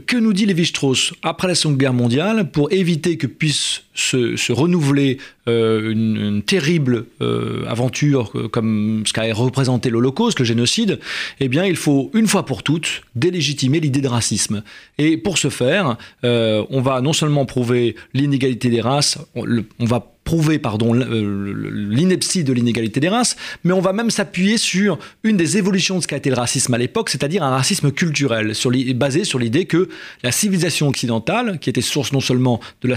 Que 0.07 0.17
nous 0.17 0.33
dit 0.33 0.47
Lévi-Strauss 0.47 1.15
après 1.23 1.49
la 1.49 1.55
Seconde 1.55 1.79
Guerre 1.79 1.95
mondiale 1.95 2.51
pour 2.51 2.71
éviter 2.73 3.17
que 3.17 3.27
puisse 3.27 3.83
se, 3.95 4.53
renouveler 4.53 5.19
euh, 5.49 5.91
une, 5.91 6.43
terrible 6.43 7.07
euh, 7.23 7.65
aventure 7.67 8.33
comme 8.53 9.05
ce 9.07 9.13
qu'a 9.13 9.33
représenté 9.33 9.91
l'Holocauste, 9.91 10.39
le 10.39 10.45
génocide? 10.45 11.01
Eh 11.41 11.49
bien, 11.49 11.65
il 11.65 11.77
faut 11.77 12.11
une 12.15 12.27
fois 12.27 12.45
pour 12.45 12.63
toutes 12.63 13.03
délégitimer 13.15 13.81
l'idée 13.81 14.01
de 14.01 14.09
racisme. 14.09 14.63
Et 14.99 15.17
pour 15.17 15.39
ce 15.39 15.49
faire, 15.49 15.97
on 16.23 16.81
va 16.83 17.01
non 17.01 17.13
seulement 17.13 17.47
prouver 17.47 17.97
l'inégalité 18.13 18.69
des 18.69 18.81
races, 18.81 19.19
on 19.35 19.85
va 19.85 20.16
prouver 20.27 20.59
pardon 20.59 20.93
l'ineptie 20.93 22.45
de 22.45 22.53
l'inégalité 22.53 23.01
des 23.01 23.09
races, 23.09 23.37
mais 23.65 23.73
on 23.73 23.81
va 23.81 23.95
même 23.95 24.11
s'appuyer 24.11 24.59
sur 24.59 24.99
une 25.23 25.37
des 25.39 25.57
évolutions 25.57 25.97
de 25.97 26.03
ce 26.03 26.09
qu'a 26.09 26.17
été 26.17 26.29
le 26.29 26.37
racisme 26.37 26.75
à 26.75 26.79
l'époque, 26.79 27.09
c'est-à-dire 27.09 27.43
un 27.43 27.51
racisme 27.51 27.93
culturel, 27.93 28.53
basé 28.97 29.25
sur 29.25 29.39
l'idée 29.39 29.67
que 29.67 29.89
la 30.23 30.33
civilisation 30.33 30.89
occidentale, 30.89 31.59
qui 31.61 31.71
était 31.71 31.81
source 31.81 32.13
non 32.13 32.21
seulement 32.21 32.61
de 32.83 32.89
la, 32.89 32.97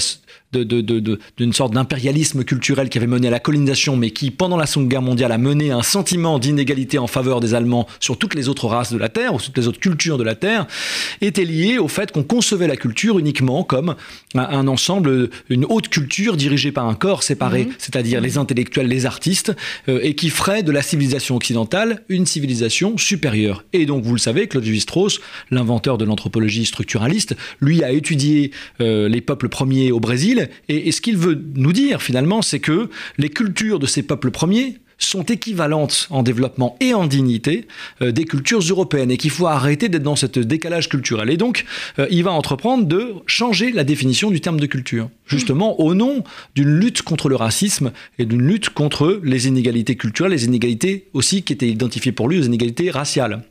d'une 0.51 1.53
sorte 1.53 1.73
d'impérialisme 1.73 2.43
culturel 2.43 2.89
qui 2.89 2.97
avait 2.97 3.07
mené 3.07 3.27
à 3.27 3.31
la 3.31 3.39
colonisation, 3.39 3.95
mais 3.95 4.11
qui, 4.11 4.31
pendant 4.31 4.57
la 4.57 4.65
Seconde 4.65 4.89
Guerre 4.89 5.01
mondiale, 5.01 5.31
a 5.31 5.37
mené 5.37 5.71
à 5.71 5.77
un 5.77 5.83
sentiment 5.83 6.39
d'inégalité 6.39 6.97
en 6.97 7.07
faveur 7.07 7.39
des 7.39 7.53
Allemands 7.53 7.87
sur 7.99 8.17
toutes 8.17 8.33
les 8.33 8.49
autres 8.49 8.67
races 8.67 8.91
de 8.91 8.97
la 8.97 9.09
Terre, 9.09 9.33
ou 9.35 9.39
toutes 9.39 9.57
les 9.57 9.67
autres 9.67 9.79
cultures 9.79 10.17
de 10.17 10.23
la 10.23 10.35
Terre, 10.35 10.65
était 11.21 11.45
lié 11.45 11.77
au 11.77 11.87
fait 11.87 12.11
qu'on 12.11 12.23
concevait 12.23 12.67
la 12.67 12.77
culture 12.77 13.19
uniquement 13.19 13.63
comme 13.63 13.95
un, 14.35 14.67
ensemble, 14.67 15.29
une 15.49 15.65
haute 15.65 15.89
culture 15.89 16.35
dirigée 16.35 16.71
par 16.71 16.87
un 16.87 16.95
corps 16.95 17.23
séparé, 17.23 17.65
mhm. 17.65 17.73
c'est-à-dire 17.77 18.21
les 18.21 18.37
intellectuels, 18.37 18.87
les 18.87 19.05
artistes, 19.05 19.55
euh, 19.87 19.99
et 20.01 20.15
qui 20.15 20.29
ferait 20.29 20.63
de 20.63 20.71
la 20.71 20.81
civilisation 20.81 21.35
occidentale 21.35 22.03
une 22.09 22.25
civilisation 22.25 22.97
supérieure. 22.97 23.63
Et 23.73 23.85
donc, 23.85 24.03
vous 24.03 24.13
le 24.13 24.19
savez, 24.19 24.47
Claude 24.47 24.63
Lévi-Strauss, 24.63 25.19
l'inventeur 25.51 25.97
de 25.97 26.05
l'anthropologie 26.05 26.65
structuraliste, 26.65 27.35
lui 27.59 27.83
a 27.83 27.91
étudié 27.91 28.51
euh, 28.81 29.07
les 29.07 29.21
peuples 29.21 29.49
premiers 29.49 29.91
au 29.91 29.99
Brésil, 29.99 30.38
et, 30.67 30.91
ce 30.91 31.01
qu'il 31.01 31.17
veut 31.17 31.41
nous 31.55 31.73
dire 31.73 32.01
finalement, 32.01 32.41
c'est 32.41 32.59
que 32.59 32.89
les 33.17 33.29
cultures 33.29 33.79
de 33.79 33.85
ces 33.85 34.03
peuples 34.03 34.31
premiers 34.31 34.77
sont 34.99 35.23
équivalentes 35.23 36.07
en 36.11 36.21
développement 36.21 36.75
et 36.81 36.93
en 36.93 37.07
dignité 37.07 37.65
euh, 38.01 38.11
des 38.11 38.25
cultures 38.25 38.59
européennes 38.59 39.09
et 39.11 39.17
qu'il 39.17 39.31
faut 39.31 39.47
arrêter 39.47 39.89
d'être 39.89 40.03
dans 40.03 40.17
ce 40.17 40.25
décalage 40.25 40.89
culturel. 40.89 41.29
Et 41.29 41.37
donc, 41.37 41.65
euh, 41.97 42.07
il 42.11 42.23
va 42.23 42.31
entreprendre 42.31 42.85
de 42.85 43.13
changer 43.25 43.71
la 43.71 43.85
définition 43.85 44.29
du 44.29 44.41
terme 44.41 44.59
de 44.59 44.65
culture, 44.65 45.09
justement 45.25 45.79
au 45.79 45.93
nom 45.93 46.23
d'une 46.53 46.69
lutte 46.79 47.01
contre 47.01 47.29
le 47.29 47.35
racisme 47.35 47.91
et 48.19 48.25
d'une 48.25 48.41
lutte 48.41 48.69
contre 48.69 49.21
les 49.23 49.47
inégalités 49.47 49.95
culturelles, 49.95 50.33
les 50.33 50.45
inégalités 50.45 51.07
aussi 51.13 51.43
qui 51.43 51.53
étaient 51.53 51.69
identifiées 51.69 52.11
pour 52.11 52.27
lui, 52.27 52.37
les 52.37 52.47
inégalités 52.47 52.91
raciales. 52.91 53.41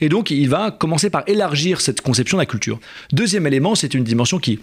Et 0.00 0.08
donc, 0.08 0.30
il 0.30 0.48
va 0.48 0.70
commencer 0.70 1.10
par 1.10 1.24
élargir 1.26 1.80
cette 1.80 2.00
conception 2.00 2.38
de 2.38 2.42
la 2.42 2.46
culture. 2.46 2.80
Deuxième 3.12 3.46
élément, 3.46 3.74
c'est 3.74 3.94
une 3.94 4.04
dimension 4.04 4.38
qui 4.38 4.60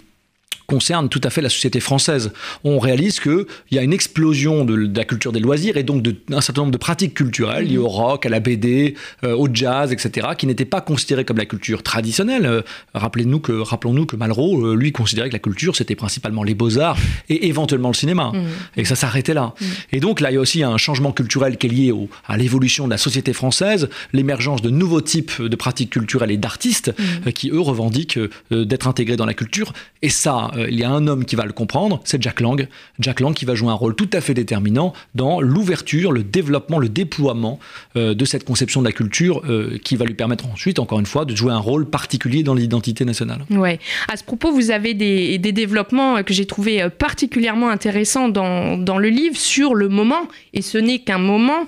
concerne 0.68 1.10
tout 1.10 1.22
à 1.24 1.30
fait 1.30 1.42
la 1.42 1.50
société 1.50 1.80
française. 1.80 2.32
On 2.64 2.80
réalise 2.80 3.20
qu'il 3.20 3.46
y 3.72 3.78
a 3.78 3.84
une 3.84 3.94
explosion 3.94 4.66
de, 4.66 4.90
la 4.96 5.06
culture 5.06 5.32
des 5.32 5.40
loisirs 5.40 5.78
et 5.78 5.84
donc 5.84 6.04
d'un 6.04 6.42
certain 6.42 6.62
nombre 6.62 6.72
de 6.72 6.78
pratiques 6.78 7.14
culturelles 7.14 7.68
liées 7.68 7.78
au 7.78 7.88
rock, 7.88 8.26
à 8.26 8.30
la 8.30 8.40
BD, 8.40 8.96
euh, 9.24 9.36
au 9.36 9.48
jazz, 9.52 9.92
etc., 9.92 10.28
qui 10.38 10.48
n'étaient 10.48 10.66
pas 10.66 10.82
considérées 10.82 11.26
comme 11.26 11.38
la 11.38 11.46
culture 11.46 11.84
traditionnelle. 11.84 12.46
Euh, 12.46 12.62
rappelez-nous 12.94 13.40
que, 13.40 13.52
rappelons-nous 13.52 14.06
que 14.06 14.16
Malraux, 14.16 14.66
euh, 14.66 14.76
lui, 14.76 14.92
considérait 14.92 15.30
que 15.30 15.34
la 15.34 15.40
culture, 15.40 15.76
c'était 15.76 15.96
principalement 15.96 16.44
les 16.44 16.54
beaux-arts 16.54 16.98
et 17.30 17.48
éventuellement 17.48 17.90
le 17.90 17.94
cinéma. 17.94 18.32
Mmh. 18.34 18.44
Et 18.78 18.84
que 18.84 18.88
ça 18.88 18.96
s'arrêtait 18.96 19.34
là. 19.34 19.54
Mmh. 19.60 19.66
Et 19.94 20.00
donc 20.00 20.22
là, 20.22 20.32
il 20.32 20.36
y 20.36 20.38
a 20.38 20.42
aussi 20.42 20.64
un 20.64 20.78
changement 20.78 21.12
culturel 21.12 21.58
qui 21.58 21.68
est 21.68 21.70
lié 21.70 21.92
au, 21.92 22.10
à 22.28 22.38
l'évolution 22.38 22.86
de 22.86 22.92
la 22.92 22.98
société 22.98 23.34
française, 23.34 23.90
l'émergence 24.14 24.62
de 24.62 24.70
nouveaux 24.70 25.02
types 25.02 25.42
de 25.42 25.56
pratiques 25.56 25.92
culturelles 25.92 26.32
et 26.32 26.38
d'artistes 26.38 26.94
mmh. 26.98 27.32
qui, 27.32 27.50
eux, 27.50 27.60
revendiquent 27.60 28.20
d'être 28.52 28.88
intégrés 28.88 29.18
dans 29.18 29.26
la 29.26 29.34
culture. 29.34 29.74
Et 30.02 30.10
ça, 30.10 30.52
euh, 30.56 30.68
il 30.70 30.80
y 30.80 30.84
a 30.84 30.90
un 30.90 31.08
homme 31.08 31.26
qui 31.26 31.36
va 31.36 31.46
le 31.46 31.54
comprendre, 31.54 32.02
c'est 32.04 32.22
Jack 32.22 32.42
Lang. 32.42 32.68
Jack 33.00 33.20
Lang 33.20 33.34
qui 33.34 33.46
va 33.46 33.56
jouer 33.56 33.70
un 33.70 33.76
rôle 33.76 33.96
tout 33.96 34.10
à 34.14 34.22
fait 34.22 34.34
déterminant 34.34 34.94
dans 35.16 35.42
l'ouverture, 35.42 36.12
le 36.12 36.24
développement, 36.24 36.80
le 36.80 36.90
déploiement 36.90 37.60
euh, 37.96 38.14
de 38.14 38.26
cette 38.26 38.44
conception 38.44 38.82
de 38.82 38.88
la 38.88 38.92
culture 38.92 39.42
euh, 39.46 39.78
qui 39.84 39.96
va 39.96 40.06
lui 40.06 40.14
permettre 40.14 40.48
ensuite, 40.48 40.80
encore 40.80 41.00
une 41.00 41.06
fois, 41.06 41.26
de 41.26 41.36
jouer 41.36 41.52
un 41.52 41.60
rôle 41.60 41.90
particulier 41.90 42.44
dans 42.44 42.54
l'identité 42.54 43.06
nationale. 43.06 43.46
Ouais. 43.50 43.80
À 44.12 44.18
ce 44.18 44.24
propos, 44.24 44.52
vous 44.52 44.72
avez 44.72 44.94
des, 44.94 45.38
développements 45.54 46.24
que 46.24 46.34
j'ai 46.34 46.46
trouvé 46.46 46.88
particulièrement 46.90 47.70
intéressants 47.70 48.28
dans, 48.30 48.98
le 48.98 49.10
livre 49.10 49.38
sur 49.38 49.76
le 49.76 49.88
moment, 49.88 50.28
et 50.54 50.62
ce 50.62 50.78
n'est 50.80 51.00
qu'un 51.00 51.20
moment 51.20 51.66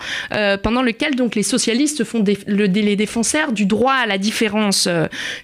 pendant 0.63 0.81
lequel 0.81 1.15
donc 1.15 1.35
les 1.35 1.43
socialistes 1.43 2.03
font 2.03 2.23
le, 2.47 2.65
les 2.65 2.95
défenseurs 2.95 3.51
du 3.51 3.65
droit 3.65 3.93
à 3.93 4.07
la 4.07 4.17
différence 4.17 4.89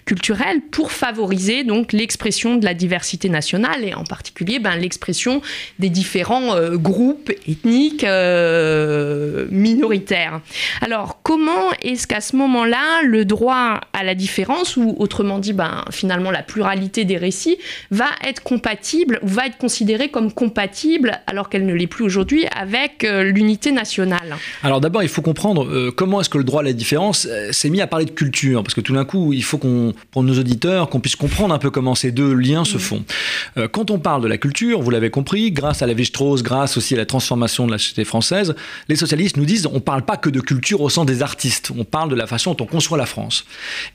culturelle 0.06 0.60
pour 0.72 0.90
favoriser 0.90 1.62
donc 1.62 1.92
l'expression 1.92 2.56
de 2.56 2.64
la 2.64 2.74
diversité 2.74 3.28
nationale 3.32 3.84
et 3.84 3.94
en 3.94 4.04
particulier 4.04 4.60
ben, 4.60 4.76
l'expression 4.76 5.42
des 5.80 5.90
différents 5.90 6.54
euh, 6.54 6.76
groupes 6.76 7.32
ethniques 7.48 8.04
euh, 8.04 9.46
minoritaires. 9.50 10.40
Alors 10.80 11.18
comment 11.22 11.72
est-ce 11.82 12.06
qu'à 12.06 12.20
ce, 12.20 12.36
moment-là, 12.36 13.02
le 13.04 13.24
droit 13.24 13.80
à 13.92 14.04
la 14.04 14.14
différence, 14.14 14.76
ou 14.76 14.94
autrement 14.98 15.38
dit 15.38 15.52
ben, 15.52 15.84
finalement 15.90 16.30
la 16.30 16.42
pluralité 16.42 17.04
des 17.04 17.16
récits, 17.16 17.58
va 17.90 18.06
être 18.24 18.42
compatible 18.42 19.18
ou 19.22 19.28
va 19.28 19.46
être 19.46 19.58
considéré 19.58 20.08
comme 20.08 20.32
compatible 20.32 21.20
alors 21.26 21.48
qu'elle 21.48 21.66
ne 21.66 21.74
l'est 21.74 21.86
plus 21.86 22.04
aujourd'hui 22.04 22.46
avec 22.54 23.04
euh, 23.04 23.24
l'unité 23.24 23.72
nationale? 23.72 24.36
Alors 24.62 24.80
d'abord 24.80 25.02
il 25.02 25.08
faut 25.08 25.22
comprendre 25.22 25.90
comment 25.90 26.20
est-ce 26.20 26.28
que 26.28 26.38
le 26.38 26.44
droit 26.44 26.60
à 26.60 26.64
la 26.64 26.72
différence 26.72 27.26
s'est 27.50 27.70
mis 27.70 27.80
à 27.80 27.86
parler 27.86 28.04
de 28.04 28.10
culture, 28.10 28.62
parce 28.62 28.74
que 28.74 28.80
tout 28.80 28.94
d'un 28.94 29.04
coup 29.04 29.32
il 29.32 29.42
faut 29.42 29.58
qu'on, 29.58 29.94
pour 30.10 30.22
nos 30.22 30.38
auditeurs, 30.38 30.88
qu'on 30.88 31.00
puisse 31.00 31.16
comprendre 31.16 31.54
un 31.54 31.58
peu 31.58 31.70
comment 31.70 31.94
ces 31.94 32.12
deux 32.12 32.34
liens 32.34 32.64
se 32.64 32.76
mm. 32.76 32.80
font. 32.80 33.04
Euh, 33.56 33.68
quand 33.68 33.90
on 33.90 33.98
parle 33.98 34.22
de 34.22 34.28
la 34.28 34.38
culture, 34.38 34.80
vous 34.80 34.90
l'avez 34.90 35.10
compris, 35.10 35.52
grâce 35.52 35.82
à 35.82 35.86
la 35.86 35.94
Strauss, 36.04 36.42
grâce 36.42 36.76
aussi 36.76 36.94
à 36.94 36.96
la 36.96 37.06
transformation 37.06 37.66
de 37.66 37.72
la 37.72 37.78
société 37.78 38.04
française, 38.04 38.54
les 38.88 38.96
socialistes 38.96 39.36
nous 39.36 39.44
disent 39.44 39.66
on 39.66 39.74
ne 39.74 39.78
parle 39.78 40.02
pas 40.02 40.16
que 40.16 40.30
de 40.30 40.40
culture 40.40 40.80
au 40.80 40.88
sens 40.88 41.06
des 41.06 41.22
artistes, 41.22 41.70
on 41.76 41.84
parle 41.84 42.10
de 42.10 42.14
la 42.14 42.26
façon 42.26 42.54
dont 42.54 42.64
on 42.64 42.66
conçoit 42.66 42.98
la 42.98 43.06
France. 43.06 43.44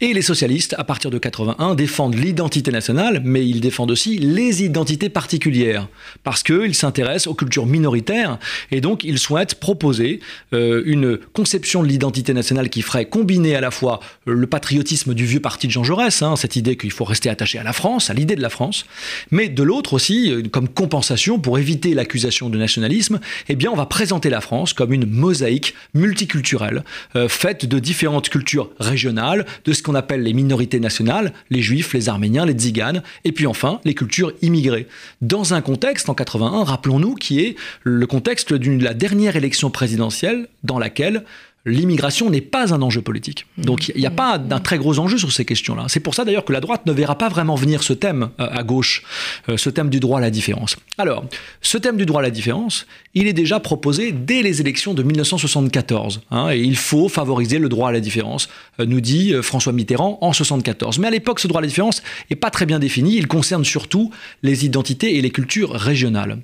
Et 0.01 0.13
les 0.13 0.21
socialistes, 0.21 0.75
à 0.77 0.83
partir 0.83 1.11
de 1.11 1.17
81, 1.17 1.75
défendent 1.75 2.15
l'identité 2.15 2.71
nationale, 2.71 3.21
mais 3.23 3.45
ils 3.47 3.61
défendent 3.61 3.91
aussi 3.91 4.17
les 4.17 4.63
identités 4.63 5.09
particulières, 5.09 5.87
parce 6.23 6.43
qu'ils 6.43 6.75
s'intéressent 6.75 7.27
aux 7.27 7.33
cultures 7.33 7.65
minoritaires, 7.65 8.37
et 8.71 8.81
donc 8.81 9.03
ils 9.03 9.19
souhaitent 9.19 9.55
proposer 9.55 10.19
euh, 10.53 10.81
une 10.85 11.17
conception 11.33 11.83
de 11.83 11.87
l'identité 11.87 12.33
nationale 12.33 12.69
qui 12.69 12.81
ferait 12.81 13.05
combiner 13.05 13.55
à 13.55 13.61
la 13.61 13.71
fois 13.71 13.99
le 14.25 14.47
patriotisme 14.47 15.13
du 15.13 15.25
vieux 15.25 15.39
parti 15.39 15.67
de 15.67 15.71
Jean 15.71 15.83
Jaurès, 15.83 16.21
hein, 16.21 16.35
cette 16.35 16.55
idée 16.55 16.77
qu'il 16.77 16.91
faut 16.91 17.05
rester 17.05 17.29
attaché 17.29 17.59
à 17.59 17.63
la 17.63 17.73
France, 17.73 18.09
à 18.09 18.13
l'idée 18.13 18.35
de 18.35 18.41
la 18.41 18.49
France, 18.49 18.85
mais 19.31 19.49
de 19.49 19.63
l'autre 19.63 19.93
aussi, 19.93 20.31
euh, 20.31 20.43
comme 20.51 20.67
compensation 20.67 21.39
pour 21.39 21.59
éviter 21.59 21.93
l'accusation 21.93 22.49
de 22.49 22.57
nationalisme, 22.57 23.19
eh 23.49 23.55
bien 23.55 23.71
on 23.71 23.75
va 23.75 23.85
présenter 23.85 24.29
la 24.29 24.41
France 24.41 24.73
comme 24.73 24.93
une 24.93 25.05
mosaïque 25.05 25.73
multiculturelle, 25.93 26.83
euh, 27.15 27.27
faite 27.27 27.65
de 27.65 27.79
différentes 27.79 28.29
cultures 28.29 28.69
régionales, 28.79 29.45
de 29.65 29.73
ce 29.73 29.83
qu'on 29.83 29.95
appelle 29.95 30.23
les 30.23 30.33
minorités 30.33 30.79
nationales, 30.79 31.33
les 31.49 31.61
juifs, 31.61 31.93
les 31.93 32.09
arméniens, 32.09 32.45
les 32.45 32.53
tziganes, 32.53 33.03
et 33.25 33.31
puis 33.31 33.47
enfin 33.47 33.79
les 33.85 33.93
cultures 33.93 34.33
immigrées. 34.41 34.87
Dans 35.21 35.53
un 35.53 35.61
contexte, 35.61 36.09
en 36.09 36.13
81, 36.13 36.63
rappelons-nous, 36.63 37.15
qui 37.15 37.39
est 37.41 37.55
le 37.83 38.05
contexte 38.07 38.53
de 38.53 38.83
la 38.83 38.93
dernière 38.93 39.35
élection 39.35 39.69
présidentielle 39.69 40.47
dans 40.63 40.79
laquelle 40.79 41.23
l'immigration 41.67 42.29
n'est 42.29 42.41
pas 42.41 42.73
un 42.73 42.81
enjeu 42.81 43.01
politique. 43.01 43.45
Donc 43.57 43.89
il 43.89 43.99
n'y 43.99 44.07
a 44.07 44.11
pas 44.11 44.37
d'un 44.37 44.59
très 44.59 44.77
gros 44.77 44.99
enjeu 44.99 45.17
sur 45.17 45.31
ces 45.31 45.45
questions-là. 45.45 45.85
C'est 45.87 45.99
pour 45.99 46.15
ça 46.15 46.25
d'ailleurs 46.25 46.45
que 46.45 46.53
la 46.53 46.61
droite 46.61 46.85
ne 46.85 46.91
verra 46.91 47.17
pas 47.17 47.29
vraiment 47.29 47.55
venir 47.55 47.83
ce 47.83 47.93
thème 47.93 48.29
euh, 48.39 48.47
à 48.49 48.63
gauche, 48.63 49.03
euh, 49.49 49.57
ce 49.57 49.69
thème 49.69 49.89
du 49.89 49.99
droit 49.99 50.19
à 50.19 50.21
la 50.21 50.29
différence. 50.29 50.77
Alors, 50.97 51.25
ce 51.61 51.77
thème 51.77 51.97
du 51.97 52.05
droit 52.05 52.21
à 52.21 52.23
la 52.23 52.29
différence, 52.29 52.87
il 53.13 53.27
est 53.27 53.33
déjà 53.33 53.59
proposé 53.59 54.11
dès 54.11 54.41
les 54.41 54.61
élections 54.61 54.93
de 54.93 55.03
1974. 55.03 56.21
Hein, 56.31 56.49
et 56.51 56.59
il 56.59 56.77
faut 56.77 57.09
favoriser 57.09 57.59
le 57.59 57.69
droit 57.69 57.89
à 57.89 57.91
la 57.91 57.99
différence, 57.99 58.47
euh, 58.79 58.85
nous 58.85 59.01
dit 59.01 59.33
François 59.41 59.73
Mitterrand 59.73 60.17
en 60.21 60.31
1974. 60.31 60.99
Mais 60.99 61.07
à 61.07 61.11
l'époque, 61.11 61.39
ce 61.39 61.47
droit 61.47 61.59
à 61.59 61.61
la 61.61 61.67
différence 61.67 62.01
n'est 62.29 62.37
pas 62.37 62.49
très 62.49 62.65
bien 62.65 62.79
défini. 62.79 63.17
Il 63.17 63.27
concerne 63.27 63.65
surtout 63.65 64.11
les 64.41 64.65
identités 64.65 65.17
et 65.17 65.21
les 65.21 65.31
cultures 65.31 65.71
régionales. 65.71 66.39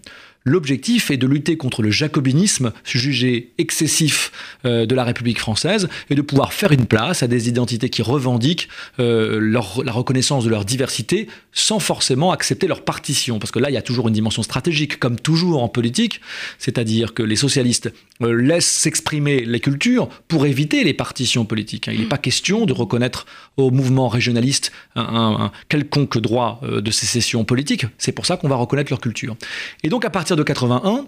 L'objectif 0.45 1.09
est 1.09 1.17
de 1.17 1.25
lutter 1.25 1.55
contre 1.55 1.81
le 1.81 1.89
jacobinisme 1.89 2.73
jugé 2.83 3.53
excessif 3.57 4.31
euh, 4.65 4.85
de 4.85 4.93
la 4.93 5.05
République 5.05 5.39
française 5.39 5.87
et 6.09 6.15
de 6.15 6.21
pouvoir 6.21 6.51
faire 6.51 6.73
une 6.73 6.85
place 6.85 7.23
à 7.23 7.27
des 7.27 7.47
identités 7.47 7.89
qui 7.89 8.01
revendiquent 8.01 8.67
euh, 8.99 9.39
la 9.39 9.91
reconnaissance 9.91 10.43
de 10.43 10.49
leur 10.49 10.65
diversité 10.65 11.27
sans 11.53 11.79
forcément 11.79 12.31
accepter 12.31 12.67
leur 12.67 12.83
partition. 12.83 13.39
Parce 13.39 13.51
que 13.51 13.59
là, 13.59 13.69
il 13.69 13.73
y 13.73 13.77
a 13.77 13.81
toujours 13.81 14.09
une 14.09 14.13
dimension 14.13 14.43
stratégique, 14.43 14.99
comme 14.99 15.17
toujours 15.17 15.63
en 15.63 15.69
politique, 15.69 16.19
c'est-à-dire 16.59 17.13
que 17.13 17.23
les 17.23 17.37
socialistes 17.37 17.93
euh, 18.21 18.33
laissent 18.33 18.69
s'exprimer 18.69 19.45
les 19.45 19.61
cultures 19.61 20.09
pour 20.27 20.45
éviter 20.45 20.83
les 20.83 20.93
partitions 20.93 21.45
politiques. 21.45 21.89
Il 21.91 22.01
n'est 22.01 22.05
pas 22.05 22.17
question 22.17 22.65
de 22.65 22.73
reconnaître 22.73 23.25
au 23.55 23.71
mouvement 23.71 24.09
régionaliste 24.09 24.73
un, 24.95 25.51
quelconque 25.69 26.17
droit 26.17 26.59
de 26.63 26.91
sécession 26.91 27.45
politique. 27.45 27.85
C'est 27.97 28.11
pour 28.11 28.25
ça 28.25 28.35
qu'on 28.35 28.47
va 28.47 28.55
reconnaître 28.55 28.91
leur 28.91 28.99
culture. 28.99 29.37
Et 29.83 29.89
donc 29.89 30.05
à 30.05 30.09
partir 30.09 30.32
de 30.35 30.43
81, 30.43 31.05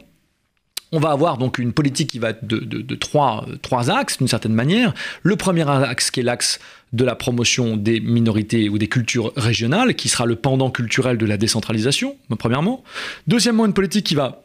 on 0.92 1.00
va 1.00 1.12
avoir 1.12 1.38
donc 1.38 1.58
une 1.58 1.74
politique 1.74 2.12
qui 2.12 2.20
va 2.20 2.30
être 2.30 2.46
de, 2.46 2.96
trois, 2.96 3.46
trois 3.62 3.90
axes 3.90 4.18
d'une 4.18 4.28
certaine 4.28 4.54
manière. 4.54 4.94
Le 5.24 5.36
premier 5.36 5.70
axe 5.70 6.12
qui 6.12 6.22
est 6.22 6.24
l'axe 6.24 6.60
de 6.94 7.04
la 7.04 7.16
promotion 7.16 7.76
des 7.76 8.00
minorités 8.00 8.70
ou 8.70 8.78
des 8.78 8.88
cultures 8.88 9.34
régionales, 9.36 9.96
qui 9.96 10.08
sera 10.08 10.26
le 10.26 10.36
pendant 10.38 10.70
culturel 10.70 11.18
de 11.18 11.26
la 11.26 11.38
décentralisation, 11.38 12.16
premièrement. 12.40 12.84
Deuxièmement, 13.28 13.66
une 13.66 13.74
politique 13.74 14.06
qui 14.06 14.16
va 14.16 14.45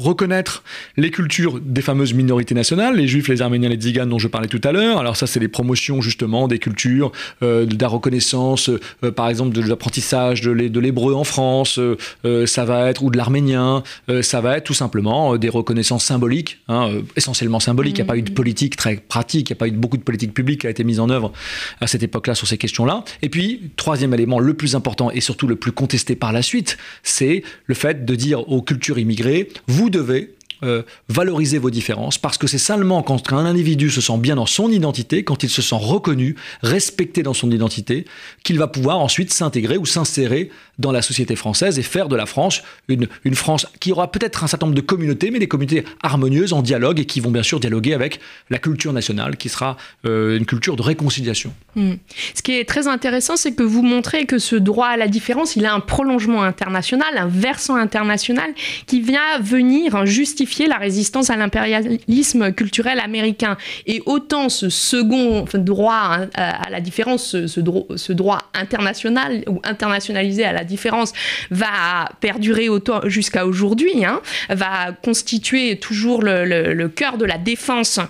reconnaître 0.00 0.62
les 0.96 1.10
cultures 1.10 1.58
des 1.60 1.82
fameuses 1.82 2.14
minorités 2.14 2.54
nationales, 2.54 2.96
les 2.96 3.08
juifs, 3.08 3.26
les 3.26 3.42
arméniens, 3.42 3.68
les 3.68 3.76
tziganes 3.76 4.08
dont 4.08 4.20
je 4.20 4.28
parlais 4.28 4.46
tout 4.46 4.60
à 4.62 4.70
l'heure. 4.70 4.98
Alors 4.98 5.16
ça, 5.16 5.26
c'est 5.26 5.40
les 5.40 5.48
promotions 5.48 6.00
justement 6.00 6.46
des 6.46 6.60
cultures, 6.60 7.10
euh, 7.42 7.66
de 7.66 7.76
la 7.80 7.88
reconnaissance, 7.88 8.70
euh, 8.70 9.10
par 9.10 9.28
exemple 9.28 9.56
de 9.56 9.60
l'apprentissage 9.60 10.42
de 10.42 10.80
l'hébreu 10.80 11.14
en 11.14 11.24
France, 11.24 11.80
euh, 11.80 12.46
ça 12.46 12.64
va 12.64 12.88
être, 12.88 13.02
ou 13.02 13.10
de 13.10 13.16
l'arménien, 13.16 13.82
ça 14.22 14.40
va 14.40 14.56
être 14.56 14.64
tout 14.64 14.74
simplement 14.74 15.36
des 15.36 15.48
reconnaissances 15.48 16.04
symboliques, 16.04 16.60
hein, 16.68 16.90
essentiellement 17.16 17.58
symboliques. 17.58 17.98
Il 17.98 18.02
n'y 18.02 18.08
a 18.08 18.12
pas 18.12 18.16
eu 18.16 18.22
de 18.22 18.30
politique 18.30 18.76
très 18.76 18.96
pratique, 18.96 19.50
il 19.50 19.52
n'y 19.52 19.56
a 19.56 19.60
pas 19.60 19.68
eu 19.68 19.72
beaucoup 19.72 19.96
de 19.96 20.02
politique 20.02 20.32
publique 20.32 20.60
qui 20.60 20.66
a 20.68 20.70
été 20.70 20.84
mise 20.84 21.00
en 21.00 21.10
œuvre 21.10 21.32
à 21.80 21.88
cette 21.88 22.04
époque-là 22.04 22.36
sur 22.36 22.46
ces 22.46 22.58
questions-là. 22.58 23.02
Et 23.22 23.28
puis, 23.28 23.70
troisième 23.76 24.14
élément, 24.14 24.38
le 24.38 24.54
plus 24.54 24.76
important 24.76 25.10
et 25.10 25.20
surtout 25.20 25.48
le 25.48 25.56
plus 25.56 25.72
contesté 25.72 26.14
par 26.14 26.32
la 26.32 26.42
suite, 26.42 26.78
c'est 27.02 27.42
le 27.66 27.74
fait 27.74 28.04
de 28.04 28.14
dire 28.14 28.48
aux 28.48 28.62
cultures 28.62 28.98
immigrées, 28.98 29.48
vous 29.66 29.87
vous 29.88 29.92
devez 29.92 30.37
euh, 30.64 30.82
valoriser 31.08 31.58
vos 31.58 31.70
différences 31.70 32.18
parce 32.18 32.36
que 32.36 32.48
c'est 32.48 32.58
seulement 32.58 33.02
quand 33.02 33.32
un 33.32 33.44
individu 33.44 33.90
se 33.90 34.00
sent 34.00 34.18
bien 34.18 34.34
dans 34.34 34.46
son 34.46 34.70
identité, 34.70 35.22
quand 35.22 35.44
il 35.44 35.50
se 35.50 35.62
sent 35.62 35.76
reconnu, 35.78 36.34
respecté 36.62 37.22
dans 37.22 37.32
son 37.32 37.50
identité, 37.52 38.06
qu'il 38.42 38.58
va 38.58 38.66
pouvoir 38.66 38.98
ensuite 38.98 39.32
s'intégrer 39.32 39.76
ou 39.76 39.86
s'insérer 39.86 40.50
dans 40.80 40.90
la 40.90 41.00
société 41.00 41.36
française 41.36 41.78
et 41.78 41.82
faire 41.82 42.08
de 42.08 42.16
la 42.16 42.26
France 42.26 42.62
une, 42.88 43.06
France 43.34 43.66
qui 43.78 43.92
aura 43.92 44.10
peut-être 44.10 44.42
un 44.42 44.48
certain 44.48 44.66
nombre 44.66 44.76
de 44.76 44.80
communautés, 44.80 45.30
mais 45.30 45.38
des 45.38 45.46
communautés 45.46 45.84
harmonieuses 46.02 46.52
en 46.52 46.62
dialogue 46.62 46.98
et 46.98 47.04
qui 47.04 47.20
vont 47.20 47.30
bien 47.30 47.42
sûr 47.42 47.60
dialoguer 47.60 47.94
avec 47.94 48.18
la 48.50 48.58
culture 48.58 48.92
nationale 48.92 49.36
qui 49.36 49.48
sera 49.48 49.76
euh, 50.06 50.38
une 50.38 50.46
culture 50.46 50.74
de 50.74 50.82
réconciliation. 50.82 51.52
Hmm. 51.76 51.94
Ce 52.34 52.42
qui 52.42 52.58
est 52.58 52.64
très 52.64 52.88
intéressant, 52.88 53.36
c'est 53.36 53.52
que 53.52 53.62
vous 53.62 53.82
montrez 53.82 54.26
que 54.26 54.38
ce 54.38 54.56
droit 54.56 54.88
à 54.88 54.96
la 54.96 55.06
différence, 55.06 55.54
il 55.54 55.66
a 55.66 55.72
un 55.72 55.80
prolongement 55.80 56.42
international, 56.42 57.16
un 57.16 57.28
versant 57.28 57.76
international 57.76 58.52
qui 58.86 59.00
vient 59.00 59.38
venir 59.40 60.04
justifier 60.04 60.47
la 60.66 60.76
résistance 60.76 61.30
à 61.30 61.36
l'impérialisme 61.36 62.52
culturel 62.52 63.00
américain. 63.00 63.56
Et 63.86 64.02
autant 64.06 64.48
ce 64.48 64.68
second 64.68 65.44
droit 65.54 66.10
hein, 66.10 66.28
à 66.34 66.70
la 66.70 66.80
différence, 66.80 67.46
ce, 67.46 68.12
droit, 68.12 68.38
international 68.54 69.44
ou 69.46 69.60
internationalisé 69.64 70.44
à 70.44 70.52
la 70.52 70.64
différence 70.64 71.12
va 71.50 72.08
perdurer 72.20 72.68
jusqu'à 73.06 73.46
aujourd'hui, 73.46 74.04
hein, 74.04 74.20
va 74.48 74.92
constituer 75.02 75.78
toujours 75.78 76.22
le, 76.22 76.88
cœur 76.88 77.18
de 77.18 77.24
la 77.24 77.38
défense 77.38 78.00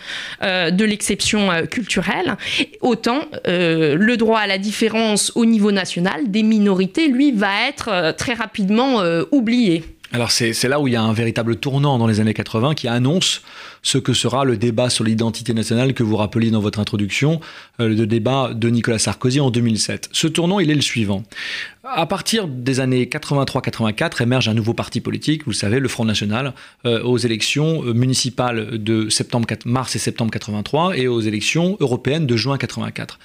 euh, 0.42 0.70
de 0.70 0.84
l'exception 0.84 1.50
euh, 1.50 1.62
culturelle, 1.62 2.36
autant 2.80 3.20
euh, 3.46 3.96
le 3.96 4.16
droit 4.16 4.40
à 4.40 4.46
la 4.46 4.58
différence 4.58 5.32
au 5.34 5.44
niveau 5.44 5.72
national 5.72 6.30
des 6.30 6.42
minorités, 6.42 7.08
lui, 7.08 7.32
va 7.32 7.68
être 7.68 8.14
très 8.16 8.34
rapidement 8.34 9.02
oublié. 9.30 9.84
Alors 10.12 10.30
c'est 10.30 10.68
là 10.68 10.80
où 10.80 10.88
il 10.88 10.94
y 10.94 10.96
a 10.96 11.02
un 11.02 11.12
véritable 11.12 11.56
tournant 11.56 11.98
dans 11.98 12.06
les 12.06 12.20
années 12.20 12.34
80 12.34 12.74
qui 12.74 12.88
annonce 12.88 13.42
ce 13.82 13.98
que 13.98 14.12
sera 14.12 14.44
le 14.44 14.56
débat 14.56 14.90
sur 14.90 15.04
l'identité 15.04 15.54
nationale 15.54 15.94
que 15.94 16.02
vous 16.02 16.16
rappeliez 16.16 16.50
dans 16.50 16.60
votre 16.60 16.80
introduction, 16.80 17.40
euh, 17.80 17.88
le 17.88 18.06
débat 18.06 18.52
de 18.54 18.68
Nicolas 18.68 18.98
Sarkozy 18.98 19.40
en 19.40 19.50
2007. 19.50 20.08
Ce 20.12 20.26
tournant, 20.26 20.60
il 20.60 20.70
est 20.70 20.74
le 20.74 20.80
suivant. 20.80 21.22
À 21.90 22.04
partir 22.04 22.48
des 22.48 22.80
années 22.80 23.06
83-84 23.06 24.22
émerge 24.22 24.48
un 24.48 24.54
nouveau 24.54 24.74
parti 24.74 25.00
politique, 25.00 25.44
vous 25.44 25.52
le 25.52 25.56
savez, 25.56 25.78
le 25.80 25.88
Front 25.88 26.04
National, 26.04 26.52
euh, 26.84 27.02
aux 27.02 27.16
élections 27.16 27.82
euh, 27.82 27.94
municipales 27.94 28.82
de 28.82 29.08
septembre, 29.08 29.46
mars 29.64 29.96
et 29.96 29.98
septembre 29.98 30.30
83 30.30 30.98
et 30.98 31.08
aux 31.08 31.20
élections 31.20 31.78
européennes 31.80 32.26
de 32.26 32.36
juin 32.36 32.58
84. 32.58 33.18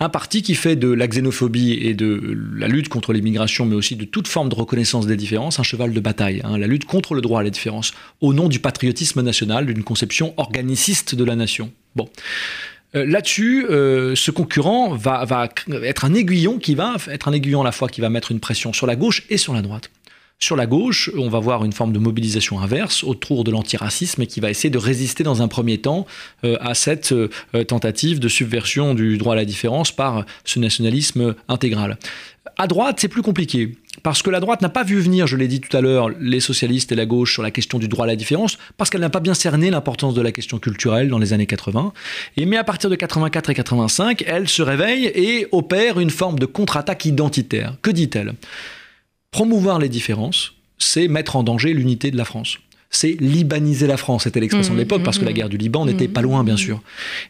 Un 0.00 0.08
parti 0.10 0.42
qui 0.42 0.54
fait 0.54 0.76
de 0.76 0.92
la 0.92 1.06
xénophobie 1.06 1.72
et 1.80 1.94
de 1.94 2.36
la 2.56 2.68
lutte 2.68 2.90
contre 2.90 3.14
l'immigration, 3.14 3.64
mais 3.64 3.74
aussi 3.74 3.96
de 3.96 4.04
toute 4.04 4.28
forme 4.28 4.50
de 4.50 4.54
reconnaissance 4.54 5.06
des 5.06 5.16
différences, 5.16 5.58
un 5.58 5.62
cheval 5.62 5.94
de 5.94 6.00
bataille. 6.00 6.42
Hein, 6.44 6.58
la 6.58 6.66
lutte 6.66 6.84
contre 6.84 7.14
le 7.14 7.22
droit 7.22 7.40
à 7.40 7.42
la 7.42 7.50
différence, 7.50 7.92
au 8.20 8.34
nom 8.34 8.48
du 8.48 8.58
patriotisme 8.58 9.22
national, 9.22 9.64
d'une 9.64 9.82
organiciste 10.36 11.14
de 11.14 11.24
la 11.24 11.36
nation. 11.36 11.72
Bon. 11.96 12.08
Euh, 12.96 13.06
là-dessus, 13.06 13.66
euh, 13.70 14.16
ce 14.16 14.30
concurrent 14.30 14.94
va, 14.94 15.48
être 15.82 16.04
un 16.04 16.14
aiguillon 16.14 16.58
qui 16.58 16.74
va 16.74 16.96
être 17.08 17.28
un 17.28 17.32
aiguillon 17.32 17.62
la 17.62 17.72
fois 17.72 17.88
qui 17.88 18.00
va 18.00 18.10
mettre 18.10 18.32
une 18.32 18.40
pression 18.40 18.72
sur 18.72 18.86
la 18.86 18.96
gauche 18.96 19.24
et 19.30 19.36
sur 19.36 19.54
la 19.54 19.62
droite. 19.62 19.90
Sur 20.42 20.56
la 20.56 20.66
gauche, 20.66 21.10
on 21.18 21.28
va 21.28 21.38
voir 21.38 21.64
une 21.66 21.72
forme 21.72 21.92
de 21.92 21.98
mobilisation 21.98 22.60
inverse 22.60 23.04
autour 23.04 23.44
de 23.44 23.50
l'antiracisme 23.50 24.24
qui 24.24 24.40
va 24.40 24.48
essayer 24.48 24.70
de 24.70 24.78
résister 24.78 25.22
dans 25.22 25.42
un 25.42 25.48
premier 25.48 25.78
temps 25.78 26.06
euh, 26.44 26.56
à 26.60 26.74
cette 26.74 27.14
tentative 27.68 28.20
de 28.20 28.28
subversion 28.28 28.94
du 28.94 29.18
droit 29.18 29.34
à 29.34 29.36
la 29.36 29.44
différence 29.44 29.92
par 29.92 30.24
ce 30.44 30.58
nationalisme 30.58 31.34
intégral. 31.48 31.98
À 32.56 32.66
droite, 32.66 32.98
c'est 33.00 33.08
plus 33.08 33.22
compliqué. 33.22 33.76
Parce 34.02 34.22
que 34.22 34.30
la 34.30 34.40
droite 34.40 34.62
n'a 34.62 34.68
pas 34.68 34.82
vu 34.82 34.98
venir, 34.98 35.26
je 35.26 35.36
l'ai 35.36 35.48
dit 35.48 35.60
tout 35.60 35.76
à 35.76 35.80
l'heure, 35.80 36.08
les 36.20 36.40
socialistes 36.40 36.90
et 36.92 36.94
la 36.94 37.06
gauche 37.06 37.32
sur 37.34 37.42
la 37.42 37.50
question 37.50 37.78
du 37.78 37.88
droit 37.88 38.04
à 38.04 38.08
la 38.08 38.16
différence, 38.16 38.56
parce 38.76 38.88
qu'elle 38.88 39.00
n'a 39.02 39.10
pas 39.10 39.20
bien 39.20 39.34
cerné 39.34 39.70
l'importance 39.70 40.14
de 40.14 40.22
la 40.22 40.32
question 40.32 40.58
culturelle 40.58 41.08
dans 41.08 41.18
les 41.18 41.32
années 41.32 41.46
80. 41.46 41.92
Et 42.36 42.46
mais 42.46 42.56
à 42.56 42.64
partir 42.64 42.88
de 42.88 42.96
84 42.96 43.50
et 43.50 43.54
85, 43.54 44.24
elle 44.26 44.48
se 44.48 44.62
réveille 44.62 45.06
et 45.06 45.48
opère 45.52 46.00
une 46.00 46.10
forme 46.10 46.38
de 46.38 46.46
contre-attaque 46.46 47.04
identitaire. 47.04 47.74
Que 47.82 47.90
dit-elle? 47.90 48.34
Promouvoir 49.30 49.78
les 49.78 49.88
différences, 49.88 50.54
c'est 50.78 51.08
mettre 51.08 51.36
en 51.36 51.42
danger 51.42 51.72
l'unité 51.72 52.10
de 52.10 52.16
la 52.16 52.24
France 52.24 52.58
c'est 52.90 53.16
libaniser 53.20 53.86
la 53.86 53.96
France. 53.96 54.24
C'était 54.24 54.40
l'expression 54.40 54.74
de 54.74 54.78
mmh, 54.78 54.82
l'époque, 54.82 55.02
parce 55.04 55.18
que 55.18 55.24
la 55.24 55.30
mmh, 55.30 55.34
guerre 55.34 55.48
du 55.48 55.56
Liban 55.56 55.86
n'était 55.86 56.08
pas 56.08 56.22
loin, 56.22 56.42
bien 56.42 56.54
mmh. 56.54 56.58
sûr. 56.58 56.82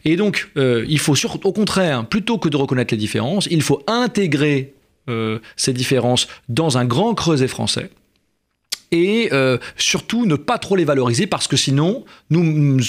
Et 0.05 0.15
donc, 0.15 0.49
euh, 0.57 0.83
il 0.89 0.97
faut, 0.97 1.13
au 1.43 1.51
contraire, 1.51 2.05
plutôt 2.07 2.39
que 2.39 2.49
de 2.49 2.57
reconnaître 2.57 2.91
les 2.93 2.97
différences, 2.97 3.47
il 3.51 3.61
faut 3.61 3.83
intégrer 3.85 4.73
euh, 5.07 5.39
ces 5.55 5.73
différences 5.73 6.27
dans 6.49 6.77
un 6.77 6.85
grand 6.85 7.13
creuset 7.13 7.47
français 7.47 7.91
et 8.91 9.29
euh, 9.31 9.57
surtout 9.77 10.25
ne 10.25 10.35
pas 10.35 10.57
trop 10.57 10.75
les 10.75 10.85
valoriser 10.85 11.27
parce 11.27 11.47
que 11.47 11.57
sinon 11.57 12.05
nous 12.29 12.79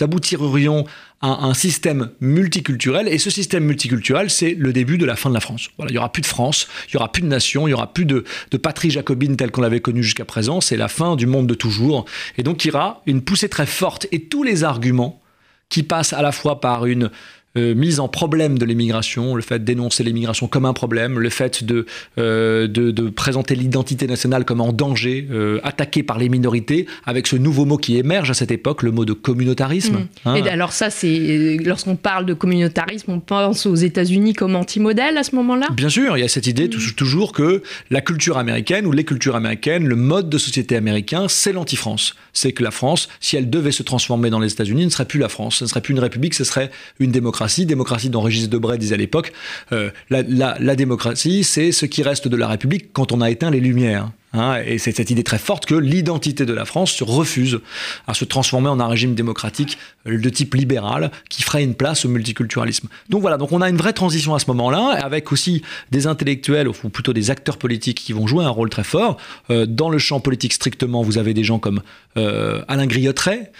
aboutirions 0.00 0.84
à 1.20 1.46
un 1.46 1.54
système 1.54 2.10
multiculturel 2.20 3.08
et 3.08 3.18
ce 3.18 3.30
système 3.30 3.64
multiculturel 3.64 4.30
c'est 4.30 4.54
le 4.54 4.72
début 4.72 4.98
de 4.98 5.06
la 5.06 5.16
fin 5.16 5.30
de 5.30 5.34
la 5.34 5.40
France. 5.40 5.70
Voilà, 5.76 5.90
il 5.90 5.94
y 5.94 5.98
aura 5.98 6.12
plus 6.12 6.22
de 6.22 6.26
France, 6.26 6.68
il 6.88 6.94
y 6.94 6.96
aura 6.96 7.10
plus 7.10 7.22
de 7.22 7.26
nation, 7.26 7.66
il 7.66 7.72
y 7.72 7.74
aura 7.74 7.92
plus 7.92 8.04
de, 8.04 8.24
de 8.50 8.56
patrie 8.56 8.90
jacobine 8.90 9.36
telle 9.36 9.50
qu'on 9.50 9.62
l'avait 9.62 9.80
connue 9.80 10.02
jusqu'à 10.02 10.24
présent, 10.24 10.60
c'est 10.60 10.76
la 10.76 10.88
fin 10.88 11.16
du 11.16 11.26
monde 11.26 11.46
de 11.46 11.54
toujours 11.54 12.04
et 12.36 12.42
donc 12.42 12.64
il 12.64 12.68
y 12.68 12.70
aura 12.70 13.02
une 13.06 13.22
poussée 13.22 13.48
très 13.48 13.66
forte 13.66 14.06
et 14.12 14.24
tous 14.24 14.42
les 14.42 14.64
arguments 14.64 15.20
qui 15.68 15.82
passent 15.82 16.12
à 16.12 16.22
la 16.22 16.32
fois 16.32 16.60
par 16.60 16.86
une 16.86 17.10
euh, 17.56 17.74
mise 17.74 17.98
en 17.98 18.08
problème 18.08 18.58
de 18.58 18.64
l'immigration, 18.66 19.34
le 19.34 19.40
fait 19.40 19.58
de 19.58 19.64
dénoncer 19.64 20.04
l'immigration 20.04 20.48
comme 20.48 20.66
un 20.66 20.74
problème, 20.74 21.18
le 21.18 21.30
fait 21.30 21.64
de, 21.64 21.86
euh, 22.18 22.68
de, 22.68 23.08
présenter 23.08 23.54
l'identité 23.54 24.06
nationale 24.06 24.44
comme 24.44 24.60
en 24.60 24.72
danger, 24.72 25.26
euh, 25.30 25.58
attaqué 25.64 26.02
par 26.02 26.18
les 26.18 26.28
minorités, 26.28 26.86
avec 27.06 27.26
ce 27.26 27.36
nouveau 27.36 27.64
mot 27.64 27.78
qui 27.78 27.96
émerge 27.96 28.30
à 28.30 28.34
cette 28.34 28.50
époque, 28.50 28.82
le 28.82 28.92
mot 28.92 29.06
de 29.06 29.14
communautarisme. 29.14 29.94
Mm. 29.94 30.08
Hein. 30.26 30.34
Et 30.36 30.48
alors 30.48 30.72
ça, 30.72 30.90
c'est 30.90 31.56
lorsqu'on 31.64 31.96
parle 31.96 32.26
de 32.26 32.34
communautarisme, 32.34 33.12
on 33.12 33.20
pense 33.20 33.64
aux 33.64 33.74
États-Unis 33.74 34.34
comme 34.34 34.54
anti-modèle 34.54 35.16
à 35.16 35.22
ce 35.22 35.34
moment-là? 35.36 35.68
Bien 35.72 35.88
sûr, 35.88 36.18
il 36.18 36.20
y 36.20 36.24
a 36.24 36.28
cette 36.28 36.46
idée 36.46 36.68
mm. 36.68 36.92
toujours 36.96 37.32
que 37.32 37.62
la 37.90 38.02
culture 38.02 38.36
américaine 38.36 38.86
ou 38.86 38.92
les 38.92 39.04
cultures 39.04 39.36
américaines, 39.36 39.86
le 39.86 39.96
mode 39.96 40.28
de 40.28 40.36
société 40.36 40.76
américain, 40.76 41.26
c'est 41.28 41.52
l'anti-France. 41.52 42.14
C'est 42.38 42.52
que 42.52 42.62
la 42.62 42.70
France, 42.70 43.08
si 43.20 43.36
elle 43.36 43.50
devait 43.50 43.72
se 43.72 43.82
transformer 43.82 44.30
dans 44.30 44.40
les 44.40 44.52
États-Unis, 44.52 44.84
ne 44.84 44.90
serait 44.90 45.06
plus 45.06 45.18
la 45.18 45.28
France, 45.28 45.56
ce 45.56 45.64
ne 45.64 45.68
serait 45.68 45.80
plus 45.80 45.92
une 45.92 46.00
république, 46.00 46.34
ce 46.34 46.44
serait 46.44 46.70
une 46.98 47.10
démocratie 47.10 47.66
démocratie, 47.66 48.10
dont 48.10 48.20
Régis 48.20 48.48
Debray 48.48 48.78
disait 48.78 48.94
à 48.94 48.98
l'époque, 48.98 49.32
euh, 49.72 49.90
la, 50.10 50.76
démocratie, 50.76 51.44
c'est 51.44 51.72
ce 51.72 51.86
qui 51.86 52.02
reste 52.02 52.28
de 52.28 52.36
la 52.36 52.48
République 52.48 52.92
quand 52.92 53.12
on 53.12 53.20
a 53.20 53.30
éteint 53.30 53.50
les 53.50 53.60
Lumières. 53.60 54.10
Hein, 54.34 54.60
et 54.66 54.78
c'est 54.78 54.92
cette 54.92 55.10
idée 55.10 55.24
très 55.24 55.38
forte 55.38 55.64
que 55.64 55.74
l'identité 55.74 56.44
de 56.44 56.52
la 56.52 56.66
France 56.66 56.92
se 56.92 57.02
refuse 57.02 57.60
à 58.06 58.12
se 58.12 58.24
transformer 58.26 58.68
en 58.68 58.78
un 58.78 58.86
régime 58.86 59.14
démocratique 59.14 59.78
de 60.04 60.28
type 60.28 60.54
libéral 60.54 61.10
qui 61.30 61.42
ferait 61.42 61.64
une 61.64 61.74
place 61.74 62.04
au 62.04 62.08
multiculturalisme. 62.08 62.88
Donc 63.08 63.22
voilà, 63.22 63.38
donc 63.38 63.52
on 63.52 63.62
a 63.62 63.68
une 63.68 63.76
vraie 63.76 63.94
transition 63.94 64.34
à 64.34 64.38
ce 64.38 64.46
moment-là, 64.48 64.98
avec 65.02 65.32
aussi 65.32 65.62
des 65.90 66.06
intellectuels, 66.06 66.68
ou 66.68 66.72
plutôt 66.72 67.12
des 67.12 67.30
acteurs 67.30 67.56
politiques 67.56 67.98
qui 67.98 68.12
vont 68.12 68.26
jouer 68.26 68.44
un 68.44 68.50
rôle 68.50 68.68
très 68.68 68.84
fort. 68.84 69.16
Euh, 69.50 69.64
dans 69.66 69.88
le 69.88 69.98
champ 69.98 70.20
politique 70.20 70.52
strictement, 70.52 71.02
vous 71.02 71.16
avez 71.16 71.32
des 71.32 71.44
gens 71.44 71.58
comme 71.58 71.82
euh, 72.16 72.62
Alain 72.68 72.86
Griottret, 72.86 73.50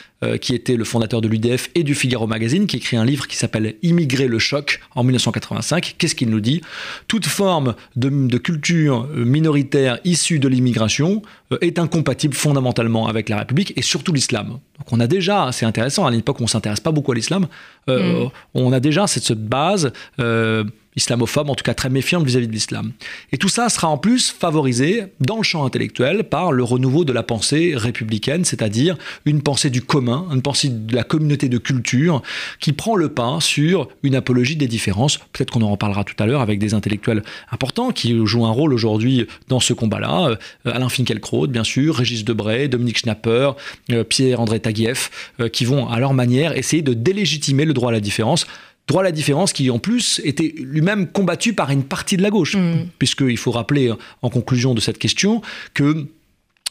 qui 0.40 0.54
était 0.54 0.76
le 0.76 0.84
fondateur 0.84 1.20
de 1.20 1.28
l'UDF 1.28 1.70
et 1.76 1.84
du 1.84 1.94
Figaro 1.94 2.26
Magazine, 2.26 2.66
qui 2.66 2.78
écrit 2.78 2.96
un 2.96 3.04
livre 3.04 3.28
qui 3.28 3.36
s'appelle 3.36 3.76
Immigrer 3.82 4.26
le 4.26 4.40
choc 4.40 4.80
en 4.96 5.04
1985. 5.04 5.94
Qu'est-ce 5.96 6.16
qu'il 6.16 6.28
nous 6.30 6.40
dit? 6.40 6.60
Toute 7.06 7.26
forme 7.26 7.76
de, 7.94 8.08
de 8.08 8.38
culture 8.38 9.06
minoritaire 9.14 10.00
issue 10.04 10.38
de 10.38 10.48
l'immigration 10.48 11.22
euh, 11.52 11.58
est 11.60 11.78
incompatible 11.78 12.34
fondamentalement 12.34 13.06
avec 13.06 13.28
la 13.28 13.38
République 13.38 13.72
et 13.76 13.82
surtout 13.82 14.12
l'islam. 14.12 14.58
Donc 14.78 14.92
on 14.92 15.00
a 15.00 15.06
déjà, 15.06 15.50
c'est 15.52 15.66
intéressant, 15.66 16.06
à 16.06 16.10
l'époque 16.10 16.40
on 16.40 16.44
ne 16.44 16.48
s'intéresse 16.48 16.80
pas 16.80 16.92
beaucoup 16.92 17.12
à 17.12 17.14
l'islam, 17.14 17.46
euh, 17.88 18.24
mm. 18.24 18.30
on 18.54 18.72
a 18.72 18.80
déjà 18.80 19.06
cette, 19.06 19.32
base 19.32 19.92
euh, 20.20 20.64
islamophobe, 20.98 21.48
en 21.48 21.54
tout 21.54 21.64
cas 21.64 21.74
très 21.74 21.88
méfiante 21.88 22.24
vis-à-vis 22.24 22.46
de 22.46 22.52
l'islam. 22.52 22.92
Et 23.32 23.38
tout 23.38 23.48
ça 23.48 23.68
sera 23.68 23.88
en 23.88 23.98
plus 23.98 24.30
favorisé 24.30 25.04
dans 25.20 25.38
le 25.38 25.42
champ 25.42 25.64
intellectuel 25.64 26.24
par 26.24 26.52
le 26.52 26.62
renouveau 26.62 27.04
de 27.04 27.12
la 27.12 27.22
pensée 27.22 27.72
républicaine, 27.74 28.44
c'est-à-dire 28.44 28.96
une 29.24 29.42
pensée 29.42 29.70
du 29.70 29.82
commun, 29.82 30.26
une 30.32 30.42
pensée 30.42 30.68
de 30.68 30.94
la 30.94 31.04
communauté 31.04 31.48
de 31.48 31.58
culture 31.58 32.22
qui 32.60 32.72
prend 32.72 32.96
le 32.96 33.08
pas 33.08 33.38
sur 33.40 33.88
une 34.02 34.14
apologie 34.14 34.56
des 34.56 34.68
différences. 34.68 35.18
Peut-être 35.32 35.50
qu'on 35.50 35.62
en 35.62 35.70
reparlera 35.70 36.04
tout 36.04 36.14
à 36.18 36.26
l'heure 36.26 36.40
avec 36.40 36.58
des 36.58 36.74
intellectuels 36.74 37.22
importants 37.50 37.90
qui 37.90 38.14
jouent 38.26 38.46
un 38.46 38.50
rôle 38.50 38.74
aujourd'hui 38.74 39.26
dans 39.48 39.60
ce 39.60 39.72
combat-là. 39.72 40.30
Euh, 40.30 40.36
Alain 40.64 40.88
Finkielkraut, 40.88 41.46
bien 41.46 41.64
sûr, 41.64 41.96
Régis 41.96 42.24
Debray, 42.24 42.68
Dominique 42.68 42.98
Schnapper, 42.98 43.52
euh, 43.92 44.04
Pierre-André 44.04 44.60
Taguieff, 44.60 45.32
euh, 45.40 45.48
qui 45.48 45.64
vont 45.64 45.88
à 45.88 45.98
leur 45.98 46.14
manière 46.14 46.56
essayer 46.56 46.82
de 46.82 46.94
délégitimer 46.94 47.64
le 47.64 47.72
droit 47.72 47.90
à 47.90 47.92
la 47.92 48.00
différence 48.00 48.46
droit 48.88 49.02
à 49.02 49.04
la 49.04 49.12
différence 49.12 49.52
qui 49.52 49.70
en 49.70 49.78
plus 49.78 50.20
était 50.24 50.54
lui-même 50.58 51.06
combattu 51.06 51.52
par 51.52 51.70
une 51.70 51.84
partie 51.84 52.16
de 52.16 52.22
la 52.22 52.30
gauche, 52.30 52.56
mm. 52.56 52.88
puisqu'il 52.98 53.36
faut 53.36 53.52
rappeler 53.52 53.92
en 54.22 54.30
conclusion 54.30 54.74
de 54.74 54.80
cette 54.80 54.98
question 54.98 55.42
que 55.74 56.08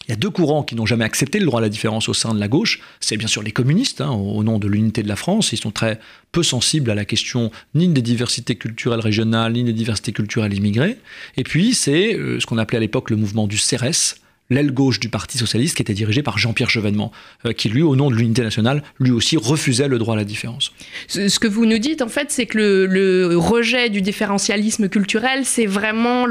il 0.07 0.11
y 0.11 0.13
a 0.13 0.15
deux 0.15 0.29
courants 0.29 0.63
qui 0.63 0.75
n'ont 0.75 0.85
jamais 0.85 1.03
accepté 1.03 1.37
le 1.37 1.45
droit 1.45 1.59
à 1.59 1.61
la 1.61 1.67
différence 1.67 2.07
au 2.07 2.13
sein 2.13 2.33
de 2.33 2.39
la 2.39 2.47
gauche. 2.47 2.79
C'est 3.01 3.17
bien 3.17 3.27
sûr 3.27 3.43
les 3.43 3.51
communistes, 3.51 3.99
hein, 3.99 4.11
au 4.11 4.41
nom 4.41 4.57
de 4.57 4.67
l'unité 4.67 5.03
de 5.03 5.09
la 5.09 5.17
France. 5.17 5.51
Ils 5.51 5.57
sont 5.57 5.71
très 5.71 5.99
peu 6.31 6.43
sensibles 6.43 6.89
à 6.89 6.95
la 6.95 7.03
question 7.03 7.51
ni 7.75 7.89
des 7.89 8.01
diversités 8.01 8.55
culturelles 8.55 9.01
régionales, 9.01 9.51
ni 9.51 9.65
des 9.65 9.73
diversités 9.73 10.13
culturelles 10.13 10.53
immigrées. 10.53 10.97
Et 11.35 11.43
puis, 11.43 11.73
c'est 11.73 12.15
euh, 12.15 12.39
ce 12.39 12.45
qu'on 12.45 12.57
appelait 12.57 12.77
à 12.77 12.79
l'époque 12.79 13.09
le 13.09 13.17
mouvement 13.17 13.47
du 13.47 13.57
CRS, 13.57 14.15
l'aile 14.49 14.71
gauche 14.71 14.99
du 14.99 15.09
Parti 15.09 15.37
socialiste 15.37 15.75
qui 15.75 15.81
était 15.81 15.93
dirigé 15.93 16.23
par 16.23 16.37
Jean-Pierre 16.37 16.69
Chevènement, 16.69 17.11
euh, 17.45 17.53
qui 17.53 17.69
lui, 17.69 17.81
au 17.81 17.95
nom 17.95 18.09
de 18.09 18.15
l'unité 18.15 18.41
nationale, 18.41 18.83
lui 18.99 19.11
aussi 19.11 19.37
refusait 19.37 19.87
le 19.87 19.97
droit 19.97 20.15
à 20.15 20.17
la 20.17 20.23
différence. 20.23 20.71
Ce 21.07 21.39
que 21.39 21.47
vous 21.47 21.65
nous 21.65 21.79
dites, 21.79 22.01
en 22.01 22.07
fait, 22.07 22.31
c'est 22.31 22.45
que 22.45 22.57
le, 22.57 23.37
rejet 23.37 23.89
du 23.89 24.01
différentialisme 24.01 24.89
culturel, 24.89 25.45
c'est 25.45 25.65
vraiment 25.65 26.25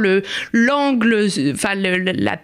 l'angle, 0.53 1.29
enfin 1.53 1.75
la 1.75 2.37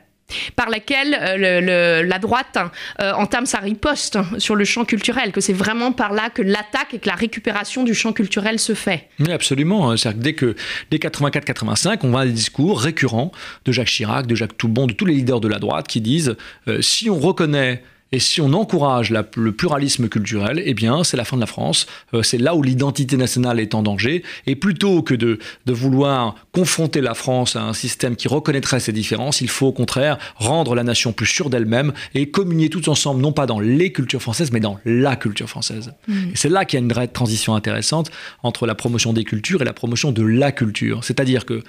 par 0.57 0.71
laquelle 0.71 1.17
euh, 1.21 2.03
la 2.03 2.19
droite 2.19 2.59
euh, 3.01 3.13
entame 3.13 3.47
sa 3.47 3.59
riposte 3.59 4.19
sur 4.39 4.55
le 4.55 4.65
champ 4.65 4.85
culturel, 4.85 5.33
que 5.33 5.41
c'est 5.41 5.53
vraiment 5.53 5.93
par 5.93 6.13
là 6.13 6.31
que 6.31 6.43
l'attaque 6.43 6.95
et 6.95 6.99
que 6.99 7.09
la 7.09 7.15
récupération 7.15 7.85
du 7.85 7.95
champ 7.95 8.13
culturel 8.13 8.59
se 8.59 8.75
fait. 8.75 9.09
Oui, 9.21 9.31
absolument. 9.33 9.97
cest 9.97 10.19
dès 10.19 10.35
que 10.35 10.57
dès 10.91 10.99
84-85, 10.99 11.99
on 12.03 12.11
voit 12.11 12.25
des 12.25 12.33
discours 12.33 12.81
récurrents 12.81 13.33
de 13.65 13.73
Jacques 13.73 13.89
Chirac, 13.89 14.27
de 14.27 14.35
Jacques 14.35 14.57
Toubon, 14.57 14.87
de 14.87 14.93
tous 14.93 15.05
les 15.05 15.15
leaders 15.15 15.41
de 15.41 15.49
la 15.49 15.59
droite 15.59 15.87
qui 15.87 16.01
disent 16.01 16.37
euh, 16.69 16.81
si 16.83 17.11
on 17.11 17.19
reconnaît 17.19 17.83
Et 18.13 18.19
si 18.19 18.41
on 18.43 18.53
encourage 18.53 19.11
le 19.11 19.53
pluralisme 19.53 20.09
culturel, 20.09 20.63
eh 20.65 20.75
bien, 20.75 21.03
c'est 21.03 21.17
la 21.17 21.25
fin 21.25 21.37
de 21.37 21.41
la 21.41 21.47
France. 21.47 21.87
Euh, 22.13 22.23
c'est 22.23 22.39
là 22.39 22.55
où 22.55 22.63
l'identité 22.63 23.17
nationale 23.17 23.59
est 23.59 23.75
en 23.75 23.83
danger. 23.83 24.23
Et 24.47 24.55
plutôt 24.55 25.03
que 25.03 25.15
de, 25.15 25.39
de 25.65 25.73
vouloir 25.73 26.35
confronter 26.53 27.01
la 27.01 27.15
France 27.15 27.57
à 27.57 27.63
un 27.63 27.73
système 27.73 28.15
qui 28.15 28.29
reconnaîtrait 28.29 28.81
ces 28.81 28.93
différences, 28.93 29.41
il 29.41 29.49
faut 29.49 29.69
au 29.69 29.73
contraire 29.73 30.19
rendre 30.37 30.75
la 30.75 30.85
nation 30.85 31.13
plus 31.13 31.27
sûre 31.27 31.49
d'elle-même 31.49 31.93
et 32.15 32.31
communier 32.31 32.69
tous 32.69 32.89
ensemble, 32.89 33.23
non 33.23 33.33
pas 33.33 33.47
dans 33.47 33.61
les 33.61 33.93
cultures 33.93 34.23
françaises, 34.23 34.53
mais 34.53 34.61
dans 34.61 34.79
la 34.85 35.17
culture 35.17 35.49
française. 35.49 35.93
Mmh. 36.07 36.13
Et 36.33 36.37
c'est 36.37 36.51
là 36.51 36.65
qu'il 36.65 36.79
y 36.79 36.83
a 36.83 36.85
une 36.85 36.93
vraie 36.93 37.09
transition 37.09 37.55
intéressante 37.55 38.11
entre 38.43 38.67
la 38.67 38.75
promotion 38.75 39.13
des 39.13 39.25
cultures 39.25 39.63
et 39.63 39.65
la 39.65 39.73
promotion 39.73 40.13
de 40.13 40.23
la 40.23 40.53
culture. 40.53 41.03
C'est-à-dire 41.03 41.47
que 41.47 41.63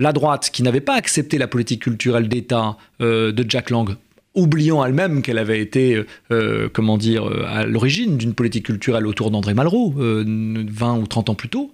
la 0.00 0.12
droite, 0.12 0.50
qui 0.52 0.62
n'avait 0.62 0.80
pas 0.80 0.94
accepté 0.94 1.38
la 1.38 1.46
politique 1.46 1.82
culturelle 1.82 2.28
d'État 2.28 2.76
euh, 3.00 3.32
de 3.32 3.44
Jack 3.48 3.70
Lang, 3.70 3.96
oubliant 4.34 4.84
elle-même 4.84 5.22
qu'elle 5.22 5.38
avait 5.38 5.60
été, 5.60 5.94
euh, 5.94 6.06
euh, 6.30 6.68
comment 6.72 6.98
dire, 6.98 7.24
à 7.46 7.66
l'origine 7.66 8.16
d'une 8.16 8.34
politique 8.34 8.66
culturelle 8.66 9.06
autour 9.06 9.30
d'André 9.30 9.54
Malraux, 9.54 9.94
20 9.96 10.98
ou 10.98 11.06
30 11.06 11.30
ans 11.30 11.34
plus 11.34 11.48
tôt, 11.48 11.72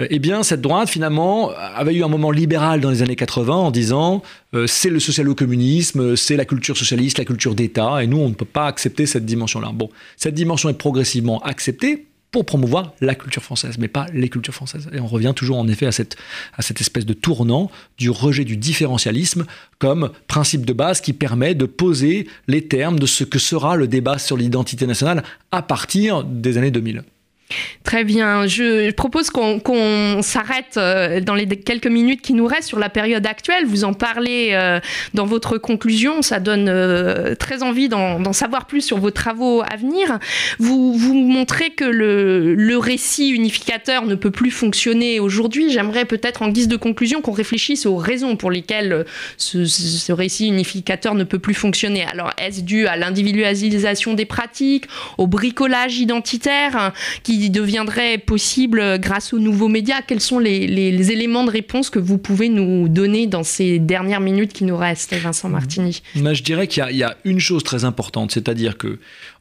eh 0.00 0.20
bien, 0.20 0.44
cette 0.44 0.60
droite, 0.60 0.88
finalement, 0.88 1.50
avait 1.50 1.94
eu 1.94 2.04
un 2.04 2.08
moment 2.08 2.30
libéral 2.30 2.80
dans 2.80 2.90
les 2.90 3.02
années 3.02 3.16
80 3.16 3.52
en 3.52 3.70
disant 3.72 4.22
c'est 4.66 4.90
le 4.90 5.00
socialo-communisme, 5.00 6.14
c'est 6.14 6.36
la 6.36 6.44
culture 6.44 6.76
socialiste, 6.76 7.18
la 7.18 7.24
culture 7.24 7.56
d'État, 7.56 8.00
et 8.00 8.06
nous, 8.06 8.18
on 8.18 8.28
ne 8.28 8.34
peut 8.34 8.44
pas 8.44 8.66
accepter 8.66 9.06
cette 9.06 9.26
dimension-là. 9.26 9.72
Bon, 9.74 9.90
cette 10.16 10.34
dimension 10.34 10.68
est 10.68 10.78
progressivement 10.78 11.40
acceptée, 11.40 12.06
pour 12.30 12.44
promouvoir 12.44 12.92
la 13.00 13.14
culture 13.14 13.42
française, 13.42 13.78
mais 13.78 13.88
pas 13.88 14.06
les 14.12 14.28
cultures 14.28 14.54
françaises. 14.54 14.88
Et 14.92 15.00
on 15.00 15.06
revient 15.06 15.32
toujours 15.34 15.58
en 15.58 15.66
effet 15.68 15.86
à 15.86 15.92
cette, 15.92 16.16
espèce 16.80 17.06
de 17.06 17.14
tournant 17.14 17.70
du 17.96 18.10
rejet 18.10 18.44
du 18.44 18.56
différentialisme 18.56 19.46
comme 19.78 20.10
principe 20.26 20.66
de 20.66 20.72
base 20.72 21.00
qui 21.00 21.12
permet 21.12 21.54
de 21.54 21.64
poser 21.64 22.28
les 22.46 22.66
termes 22.66 22.98
de 22.98 23.06
ce 23.06 23.24
que 23.24 23.38
sera 23.38 23.76
le 23.76 23.88
débat 23.88 24.18
sur 24.18 24.36
l'identité 24.36 24.86
nationale 24.86 25.22
à 25.52 25.62
partir 25.62 26.24
des 26.24 26.58
années 26.58 26.70
2000. 26.70 27.02
Très 27.82 28.04
bien. 28.04 28.46
Je 28.46 28.90
propose 28.90 29.30
qu'on 29.30 30.20
s'arrête 30.22 30.76
euh, 30.76 31.20
dans 31.20 31.34
les 31.34 31.46
quelques 31.46 31.86
minutes 31.86 32.20
qui 32.20 32.34
nous 32.34 32.46
restent 32.46 32.68
sur 32.68 32.78
la 32.78 32.90
période 32.90 33.26
actuelle. 33.26 33.64
Vous 33.64 33.84
en 33.84 33.94
parlez 33.94 34.50
euh, 34.52 34.78
dans 35.14 35.24
votre 35.24 35.56
conclusion. 35.56 36.20
Ça 36.20 36.38
donne 36.38 36.68
euh, 36.68 37.34
très 37.34 37.62
envie 37.62 37.88
d'en 37.88 38.32
savoir 38.34 38.66
plus 38.66 38.82
sur 38.82 38.98
vos 38.98 39.10
travaux 39.10 39.62
à 39.62 39.76
venir. 39.76 40.18
Vous, 40.58 40.92
vous 40.92 41.14
montrez 41.14 41.70
que 41.70 41.84
le, 41.84 42.78
récit 42.78 43.30
unificateur 43.30 44.04
ne 44.04 44.14
peut 44.14 44.30
plus 44.30 44.50
fonctionner 44.50 45.18
aujourd'hui. 45.18 45.72
J'aimerais 45.72 46.04
peut-être 46.04 46.42
en 46.42 46.48
guise 46.48 46.68
de 46.68 46.76
conclusion 46.76 47.22
qu'on 47.22 47.32
réfléchisse 47.32 47.86
aux 47.86 47.96
raisons 47.96 48.36
pour 48.36 48.50
lesquelles 48.50 49.04
ce, 49.36 49.64
ce 49.64 50.12
récit 50.12 50.46
unificateur 50.46 51.14
ne 51.14 51.24
peut 51.24 51.40
plus 51.40 51.54
fonctionner. 51.54 52.04
Alors, 52.04 52.32
est-ce 52.38 52.60
dû 52.60 52.86
à 52.86 52.96
l'individualisation 52.96 54.14
des 54.14 54.26
pratiques, 54.26 54.84
au 55.16 55.26
bricolage 55.26 55.98
identitaire 55.98 56.92
qui 57.24 57.37
deviendrait 57.50 58.18
possible 58.18 58.98
grâce 58.98 59.32
aux 59.32 59.38
nouveaux 59.38 59.68
médias 59.68 60.02
Quels 60.06 60.20
sont 60.20 60.38
les, 60.38 61.12
éléments 61.12 61.44
de 61.44 61.50
réponse 61.50 61.90
que 61.90 61.98
vous 61.98 62.18
pouvez 62.18 62.48
nous 62.48 62.88
donner 62.88 63.26
dans 63.26 63.44
ces 63.44 63.78
dernières 63.78 64.20
minutes 64.20 64.52
qui 64.52 64.64
nous 64.64 64.76
restent, 64.76 65.14
Vincent 65.14 65.48
Martini? 65.48 66.02
Je 66.14 66.42
dirais 66.42 66.66
qu'il 66.66 66.84
y, 66.90 67.02
a 67.02 67.16
une 67.24 67.40
chose 67.40 67.62
très 67.62 67.84
importante, 67.84 68.32
c'est-à-dire 68.32 68.76
que 68.76 68.98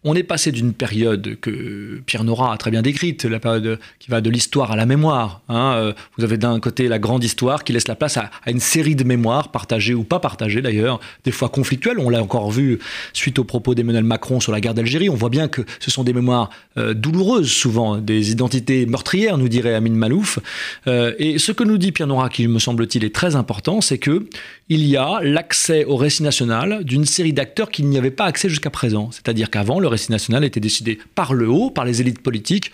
on 0.08 0.16
est 0.16 0.24
passé 0.24 0.52
d'une 0.54 0.74
période 0.74 1.38
que 1.42 2.02
Pierre 2.06 2.24
Nora 2.24 2.54
a 2.54 2.58
très 2.58 2.72
bien 2.72 2.82
décrite, 2.82 3.26
la 3.26 3.40
période 3.40 3.78
qui 4.00 4.10
va 4.10 4.22
de 4.22 4.30
l'histoire 4.30 4.72
à 4.72 4.78
la 4.78 4.86
mémoire. 4.86 5.42
Hein. 5.50 5.74
Euh, 5.76 5.94
vous 6.18 6.24
avez 6.24 6.38
d'un 6.38 6.60
côté 6.62 6.88
la 6.88 6.98
grande 6.98 7.26
histoire 7.26 7.66
qui 7.66 7.74
laisse 7.74 7.90
la 7.90 7.96
place 7.96 8.16
à, 8.16 8.32
une 8.48 8.62
série 8.62 8.96
de 8.96 9.04
mémoires, 9.04 9.52
partagées 9.52 9.94
ou 9.94 10.04
pas 10.04 10.20
partagées 10.20 10.62
d'ailleurs, 10.62 11.02
des 11.26 11.32
fois 11.32 11.50
conflictuelles. 11.50 12.00
On 12.00 12.10
l'a 12.10 12.24
encore 12.24 12.52
vu 12.52 12.80
suite 13.12 13.38
aux 13.38 13.44
propos 13.44 13.76
d'Emmanuel 13.76 14.06
Macron 14.06 14.40
sur 14.40 14.54
la 14.54 14.62
guerre 14.62 14.74
d'Algérie. 14.74 15.10
On 15.10 15.16
voit 15.16 15.30
bien 15.30 15.50
que 15.50 15.62
ce 15.80 15.92
sont 15.92 16.06
des 16.06 16.14
mémoires 16.14 16.50
euh, 16.78 16.94
douloureuses, 16.94 17.52
souvent, 17.52 17.98
des 17.98 18.32
identités 18.32 18.86
meurtrières, 18.86 19.38
nous 19.38 19.50
dirait 19.50 19.74
Amin 19.74 19.92
Malouf. 19.92 20.40
Euh, 20.88 21.14
et 21.20 21.38
ce 21.38 21.52
que 21.52 21.66
nous 21.66 21.78
dit 21.78 21.92
Pierre 21.92 22.08
Nora, 22.08 22.30
qui 22.30 22.48
me 22.48 22.60
semble-t-il 22.60 23.04
est 23.04 23.14
très 23.14 23.36
important, 23.36 23.82
c'est 23.82 23.98
que 23.98 24.26
il 24.70 24.86
y 24.86 24.98
a 24.98 25.20
l'accès 25.22 25.86
au 25.86 25.96
récit 25.96 26.24
national 26.24 26.84
d'une 26.84 27.06
série 27.06 27.34
d'acteurs 27.34 27.70
qui 27.70 27.84
n'y 27.84 27.98
avaient 27.98 28.12
pas 28.12 28.26
accès 28.26 28.50
jusqu'à 28.50 28.70
présent. 28.70 29.10
C'est-à-dire 29.12 29.50
qu'avant, 29.50 29.80
le 29.80 29.88
récit 29.88 30.12
national 30.12 30.44
était 30.44 30.60
décidé 30.60 31.00
par 31.16 31.34
le 31.34 31.48
haut, 31.48 31.70
par 31.70 31.86
les 31.86 32.02
élites 32.02 32.22
politiques, 32.22 32.72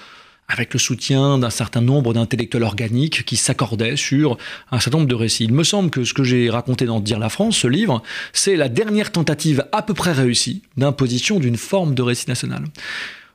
avec 0.47 0.73
le 0.73 0.79
soutien 0.79 1.37
d'un 1.37 1.49
certain 1.49 1.81
nombre 1.81 2.13
d'intellectuels 2.13 2.63
organiques 2.63 3.23
qui 3.23 3.37
s'accordaient 3.37 3.95
sur 3.95 4.37
un 4.71 4.79
certain 4.79 4.97
nombre 4.97 5.09
de 5.09 5.15
récits. 5.15 5.45
Il 5.45 5.53
me 5.53 5.63
semble 5.63 5.89
que 5.89 6.03
ce 6.03 6.13
que 6.13 6.23
j'ai 6.23 6.49
raconté 6.49 6.85
dans 6.85 6.99
Dire 6.99 7.19
la 7.19 7.29
France, 7.29 7.57
ce 7.57 7.67
livre, 7.67 8.01
c'est 8.33 8.55
la 8.55 8.69
dernière 8.69 9.11
tentative 9.11 9.65
à 9.71 9.81
peu 9.83 9.93
près 9.93 10.11
réussie 10.11 10.63
d'imposition 10.77 11.39
d'une 11.39 11.57
forme 11.57 11.95
de 11.95 12.01
récit 12.01 12.27
national. 12.27 12.65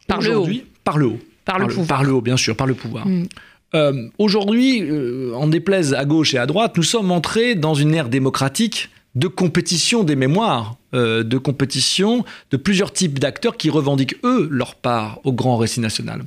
Par 0.07 0.21
le 0.21 0.37
haut. 0.37 0.49
Par 0.85 0.99
le 0.99 1.07
haut. 1.07 1.19
Par, 1.45 1.59
le, 1.59 1.67
pouvoir. 1.69 1.87
Par 1.87 2.05
le 2.05 2.13
haut, 2.13 2.21
bien 2.21 2.37
sûr, 2.37 2.57
par 2.57 2.67
le 2.67 2.75
pouvoir. 2.75 3.07
Mm. 3.07 3.27
Euh, 3.75 4.09
aujourd'hui, 4.19 4.83
euh, 4.83 5.35
en 5.35 5.47
déplaise 5.47 5.93
à 5.95 6.05
gauche 6.05 6.35
et 6.35 6.39
à 6.39 6.47
droite, 6.47 6.77
nous 6.77 6.83
sommes 6.83 7.11
entrés 7.11 7.55
dans 7.55 7.75
une 7.75 7.95
ère 7.95 8.09
démocratique 8.09 8.91
de 9.15 9.27
compétition 9.27 10.05
des 10.05 10.17
mémoires, 10.17 10.77
euh, 10.95 11.23
de 11.23 11.39
compétition 11.39 12.25
de 12.51 12.57
plusieurs 12.57 12.93
types 12.93 13.19
d'acteurs 13.19 13.57
qui 13.57 13.69
revendiquent, 13.69 14.17
eux, 14.25 14.49
leur 14.51 14.75
part 14.75 15.21
au 15.25 15.33
grand 15.33 15.57
récit 15.57 15.81
national. 15.81 16.23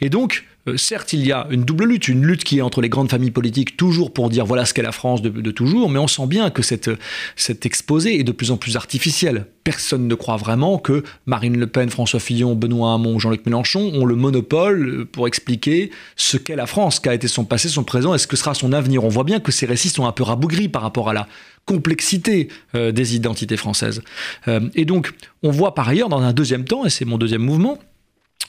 Et 0.00 0.08
donc, 0.08 0.44
euh, 0.68 0.76
certes, 0.76 1.12
il 1.12 1.26
y 1.26 1.32
a 1.32 1.46
une 1.50 1.64
double 1.64 1.84
lutte, 1.84 2.08
une 2.08 2.24
lutte 2.24 2.44
qui 2.44 2.58
est 2.58 2.62
entre 2.62 2.80
les 2.80 2.88
grandes 2.88 3.10
familles 3.10 3.30
politiques, 3.30 3.76
toujours 3.76 4.12
pour 4.12 4.28
dire 4.30 4.44
voilà 4.46 4.64
ce 4.64 4.74
qu'est 4.74 4.82
la 4.82 4.92
France 4.92 5.22
de, 5.22 5.50
toujours, 5.50 5.88
mais 5.88 5.98
on 5.98 6.08
sent 6.08 6.26
bien 6.26 6.50
que 6.50 6.62
cette, 6.62 6.90
cet 7.36 7.66
exposé 7.66 8.18
est 8.18 8.24
de 8.24 8.32
plus 8.32 8.50
en 8.50 8.56
plus 8.56 8.76
artificiel. 8.76 9.46
Personne 9.64 10.06
ne 10.06 10.14
croit 10.14 10.36
vraiment 10.36 10.78
que 10.78 11.02
Marine 11.26 11.58
Le 11.58 11.66
Pen, 11.66 11.90
François 11.90 12.20
Fillon, 12.20 12.54
Benoît 12.54 12.94
Hamon, 12.94 13.18
Jean-Luc 13.18 13.46
Mélenchon 13.46 13.92
ont 13.94 14.04
le 14.04 14.14
monopole 14.14 15.06
pour 15.06 15.26
expliquer 15.26 15.90
ce 16.16 16.36
qu'est 16.36 16.56
la 16.56 16.66
France, 16.66 17.00
qu'a 17.00 17.14
été 17.14 17.28
son 17.28 17.44
passé, 17.44 17.68
son 17.68 17.84
présent 17.84 18.14
et 18.14 18.18
ce 18.18 18.26
que 18.26 18.36
sera 18.36 18.54
son 18.54 18.72
avenir. 18.72 19.04
On 19.04 19.08
voit 19.08 19.24
bien 19.24 19.40
que 19.40 19.52
ces 19.52 19.66
récits 19.66 19.88
sont 19.88 20.06
un 20.06 20.12
peu 20.12 20.22
rabougris 20.22 20.68
par 20.68 20.82
rapport 20.82 21.08
à 21.08 21.12
la 21.12 21.26
complexité 21.64 22.48
euh, 22.74 22.92
des 22.92 23.16
identités 23.16 23.56
françaises. 23.56 24.02
Euh, 24.48 24.60
et 24.74 24.84
donc, 24.84 25.12
on 25.42 25.50
voit 25.50 25.74
par 25.74 25.88
ailleurs, 25.88 26.08
dans 26.08 26.22
un 26.22 26.32
deuxième 26.32 26.64
temps, 26.64 26.84
et 26.84 26.90
c'est 26.90 27.04
mon 27.04 27.18
deuxième 27.18 27.42
mouvement, 27.42 27.78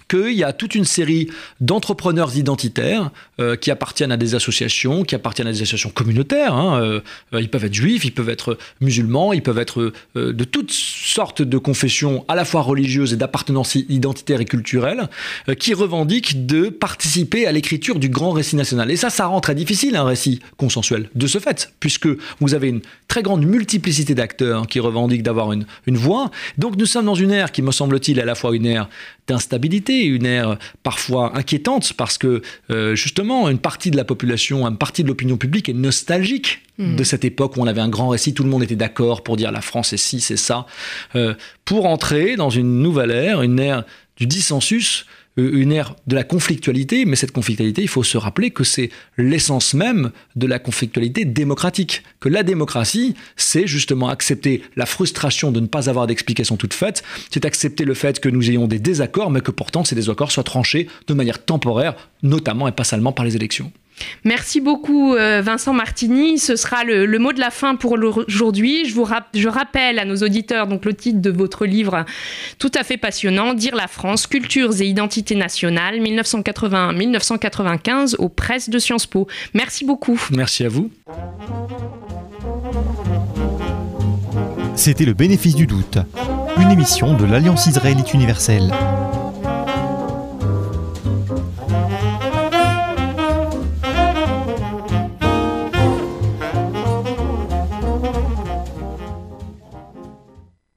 qu'il 0.08 0.34
y 0.34 0.44
a 0.44 0.54
toute 0.54 0.76
une 0.76 0.86
série 0.86 1.30
d'entrepreneurs 1.60 2.38
identitaires 2.38 3.12
euh, 3.40 3.56
qui 3.56 3.72
appartiennent 3.72 4.12
à 4.12 4.18
des 4.18 4.36
associations, 4.36 5.04
qui 5.04 5.16
appartiennent 5.16 5.48
à 5.48 5.52
des 5.52 5.62
associations 5.62 5.90
communautaires. 5.90 6.54
Hein, 6.54 6.82
euh, 6.82 7.02
euh, 7.34 7.42
ils 7.42 7.50
peuvent 7.50 7.66
être 7.66 7.74
juifs, 7.74 8.06
ils 8.06 8.14
peuvent 8.14 8.30
être 8.30 8.58
musulmans, 8.82 9.34
ils 9.34 9.44
peuvent 9.44 9.60
être 9.60 9.92
de 10.16 10.44
toutes 10.44 10.72
sortes 10.72 11.42
de 11.42 11.58
confessions, 11.58 12.26
à 12.28 12.36
la 12.36 12.46
fois 12.46 12.62
religieuses 12.62 13.14
et 13.14 13.18
d'appartenance 13.18 13.76
identitaire 13.76 14.42
et 14.42 14.46
culturelle, 14.46 15.10
qui 15.60 15.74
revendiquent 15.74 16.46
de 16.46 16.70
participer 16.70 17.46
à 17.46 17.52
l'écriture 17.52 18.00
du 18.00 18.10
grand 18.10 18.32
récit 18.32 18.56
national. 18.56 18.90
Et 18.92 18.96
ça, 18.96 19.10
ça 19.10 19.28
rend 19.28 19.42
très 19.42 19.56
difficile 19.56 19.96
un 19.96 20.04
récit 20.04 20.40
consensuel, 20.58 21.10
de 21.16 21.28
ce 21.28 21.40
fait, 21.40 21.74
puisque 21.80 22.08
vous 22.40 22.54
avez 22.54 22.70
une 22.70 22.82
très 23.08 23.24
grande 23.24 23.46
multiplicité 23.46 24.16
d'acteurs 24.16 24.68
qui 24.68 24.80
revendiquent 24.80 25.24
d'avoir 25.24 25.54
une, 25.54 25.66
une 25.86 25.98
voix. 25.98 26.32
Donc 26.58 26.76
nous 26.76 26.86
sommes 26.86 27.06
dans 27.06 27.16
une 27.16 27.32
ère 27.32 27.52
qui, 27.52 27.62
me 27.62 27.72
semble-t-il, 27.72 28.20
à 28.20 28.26
la 28.26 28.36
fois 28.36 28.56
une 28.56 28.66
ère 28.66 28.90
d'instabilité, 29.28 30.04
une 30.04 30.26
ère 30.26 30.58
parfois 30.84 31.38
inquiétante 31.38 31.94
parce 31.94 32.18
que 32.18 32.42
euh, 32.70 32.96
justement 32.96 33.50
une 33.50 33.60
partie 33.60 33.92
de 33.92 33.98
la 33.98 34.04
population, 34.04 34.66
une 34.66 34.78
partie 34.78 35.04
de 35.04 35.08
l'opinion 35.08 35.38
publique 35.38 35.70
est 35.70 35.74
nostalgique 35.74 36.62
hmm. 36.78 36.96
de 36.96 37.04
cette 37.04 37.26
époque 37.26 37.58
où 37.58 37.62
on 37.62 37.68
avait 37.68 37.82
un 37.82 37.90
grand 37.90 38.10
récit, 38.10 38.34
tout 38.34 38.44
le 38.44 38.50
monde 38.50 38.64
était 38.64 38.76
d'accord 38.76 39.24
pour 39.24 39.38
dire 39.38 39.52
la 39.52 39.62
France 39.62 39.94
est 39.94 39.98
ci, 39.98 40.22
c'est 40.22 40.38
ça, 40.38 40.66
euh, 41.16 41.34
pour 41.66 41.86
entrer 41.86 42.36
dans 42.36 42.50
une 42.50 42.82
nouvelle 42.82 43.12
ère, 43.12 43.42
une 43.42 43.60
ère 43.60 43.84
du 44.18 44.28
dissensus 44.28 45.06
une 45.38 45.72
ère 45.72 45.96
de 46.08 46.16
la 46.16 46.24
conflictualité, 46.24 47.06
mais 47.06 47.16
cette 47.16 47.32
conflictualité, 47.32 47.82
il 47.84 47.88
faut 47.88 48.04
se 48.04 48.18
rappeler 48.18 48.52
que 48.52 48.64
c'est 48.64 48.90
l'essence 49.18 49.74
même 49.74 50.12
de 50.36 50.48
la 50.48 50.60
conflictualité 50.60 51.26
démocratique. 51.26 52.04
Que 52.20 52.30
la 52.30 52.44
démocratie, 52.44 53.14
c'est 53.36 53.68
justement 53.68 54.10
accepter 54.10 54.64
la 54.76 54.86
frustration 54.86 55.52
de 55.52 55.60
ne 55.60 55.68
pas 55.68 55.90
avoir 55.90 56.08
d'explication 56.08 56.58
toute 56.58 56.74
faite, 56.74 57.04
c'est 57.32 57.46
accepter 57.46 57.86
le 57.86 57.94
fait 57.94 58.20
que 58.20 58.30
nous 58.30 58.50
ayons 58.50 58.68
des 58.68 58.80
désaccords, 58.80 59.32
mais 59.32 59.42
que 59.42 59.52
pourtant 59.52 59.84
ces 59.84 59.96
désaccords 59.96 60.32
soient 60.32 60.44
tranchés 60.44 60.88
de 61.08 61.14
manière 61.14 61.44
temporaire, 61.44 61.96
notamment 62.24 62.68
et 62.68 62.72
pas 62.72 62.84
seulement 62.84 63.14
par 63.14 63.26
les 63.26 63.36
élections. 63.36 63.72
Merci 64.24 64.62
beaucoup 64.62 65.16
euh, 65.16 65.42
Vincent 65.42 65.74
Martini. 65.74 66.40
Ce 66.40 66.56
sera 66.56 66.84
le, 66.84 67.20
mot 67.20 67.34
de 67.34 67.40
la 67.40 67.50
fin 67.50 67.76
pour 67.76 67.94
aujourd'hui. 67.94 68.86
Je 68.86 68.94
vous 68.94 69.08
je 69.34 69.48
rappelle 69.48 69.98
à 70.00 70.06
nos 70.06 70.18
auditeurs 70.18 70.68
donc 70.68 70.86
le 70.86 70.94
titre 70.94 71.22
de 71.22 71.30
votre 71.30 71.66
livre 71.66 72.06
tout 72.60 72.72
à 72.76 72.84
fait 72.84 72.98
passionnant, 72.98 73.54
Dire 73.54 73.76
la 73.76 73.88
France, 73.88 74.28
cultures 74.28 74.82
et 74.82 74.86
identités 74.86 75.36
nationales 75.36 76.02
1981-1995 76.02 78.16
aux 78.18 78.28
presses 78.30 78.70
de 78.70 78.80
Sciences 78.80 79.06
Po. 79.06 79.28
Merci 79.54 79.86
beaucoup. 79.86 80.20
Merci 80.32 80.66
à 80.66 80.70
vous. 80.70 80.90
C'était 84.76 85.06
le 85.06 85.14
bénéfice 85.14 85.56
du 85.56 85.66
doute, 85.66 85.98
une 86.62 86.72
émission 86.72 87.18
de 87.18 87.26
l'Alliance 87.26 87.66
israélite 87.66 88.14
universelle. 88.14 88.72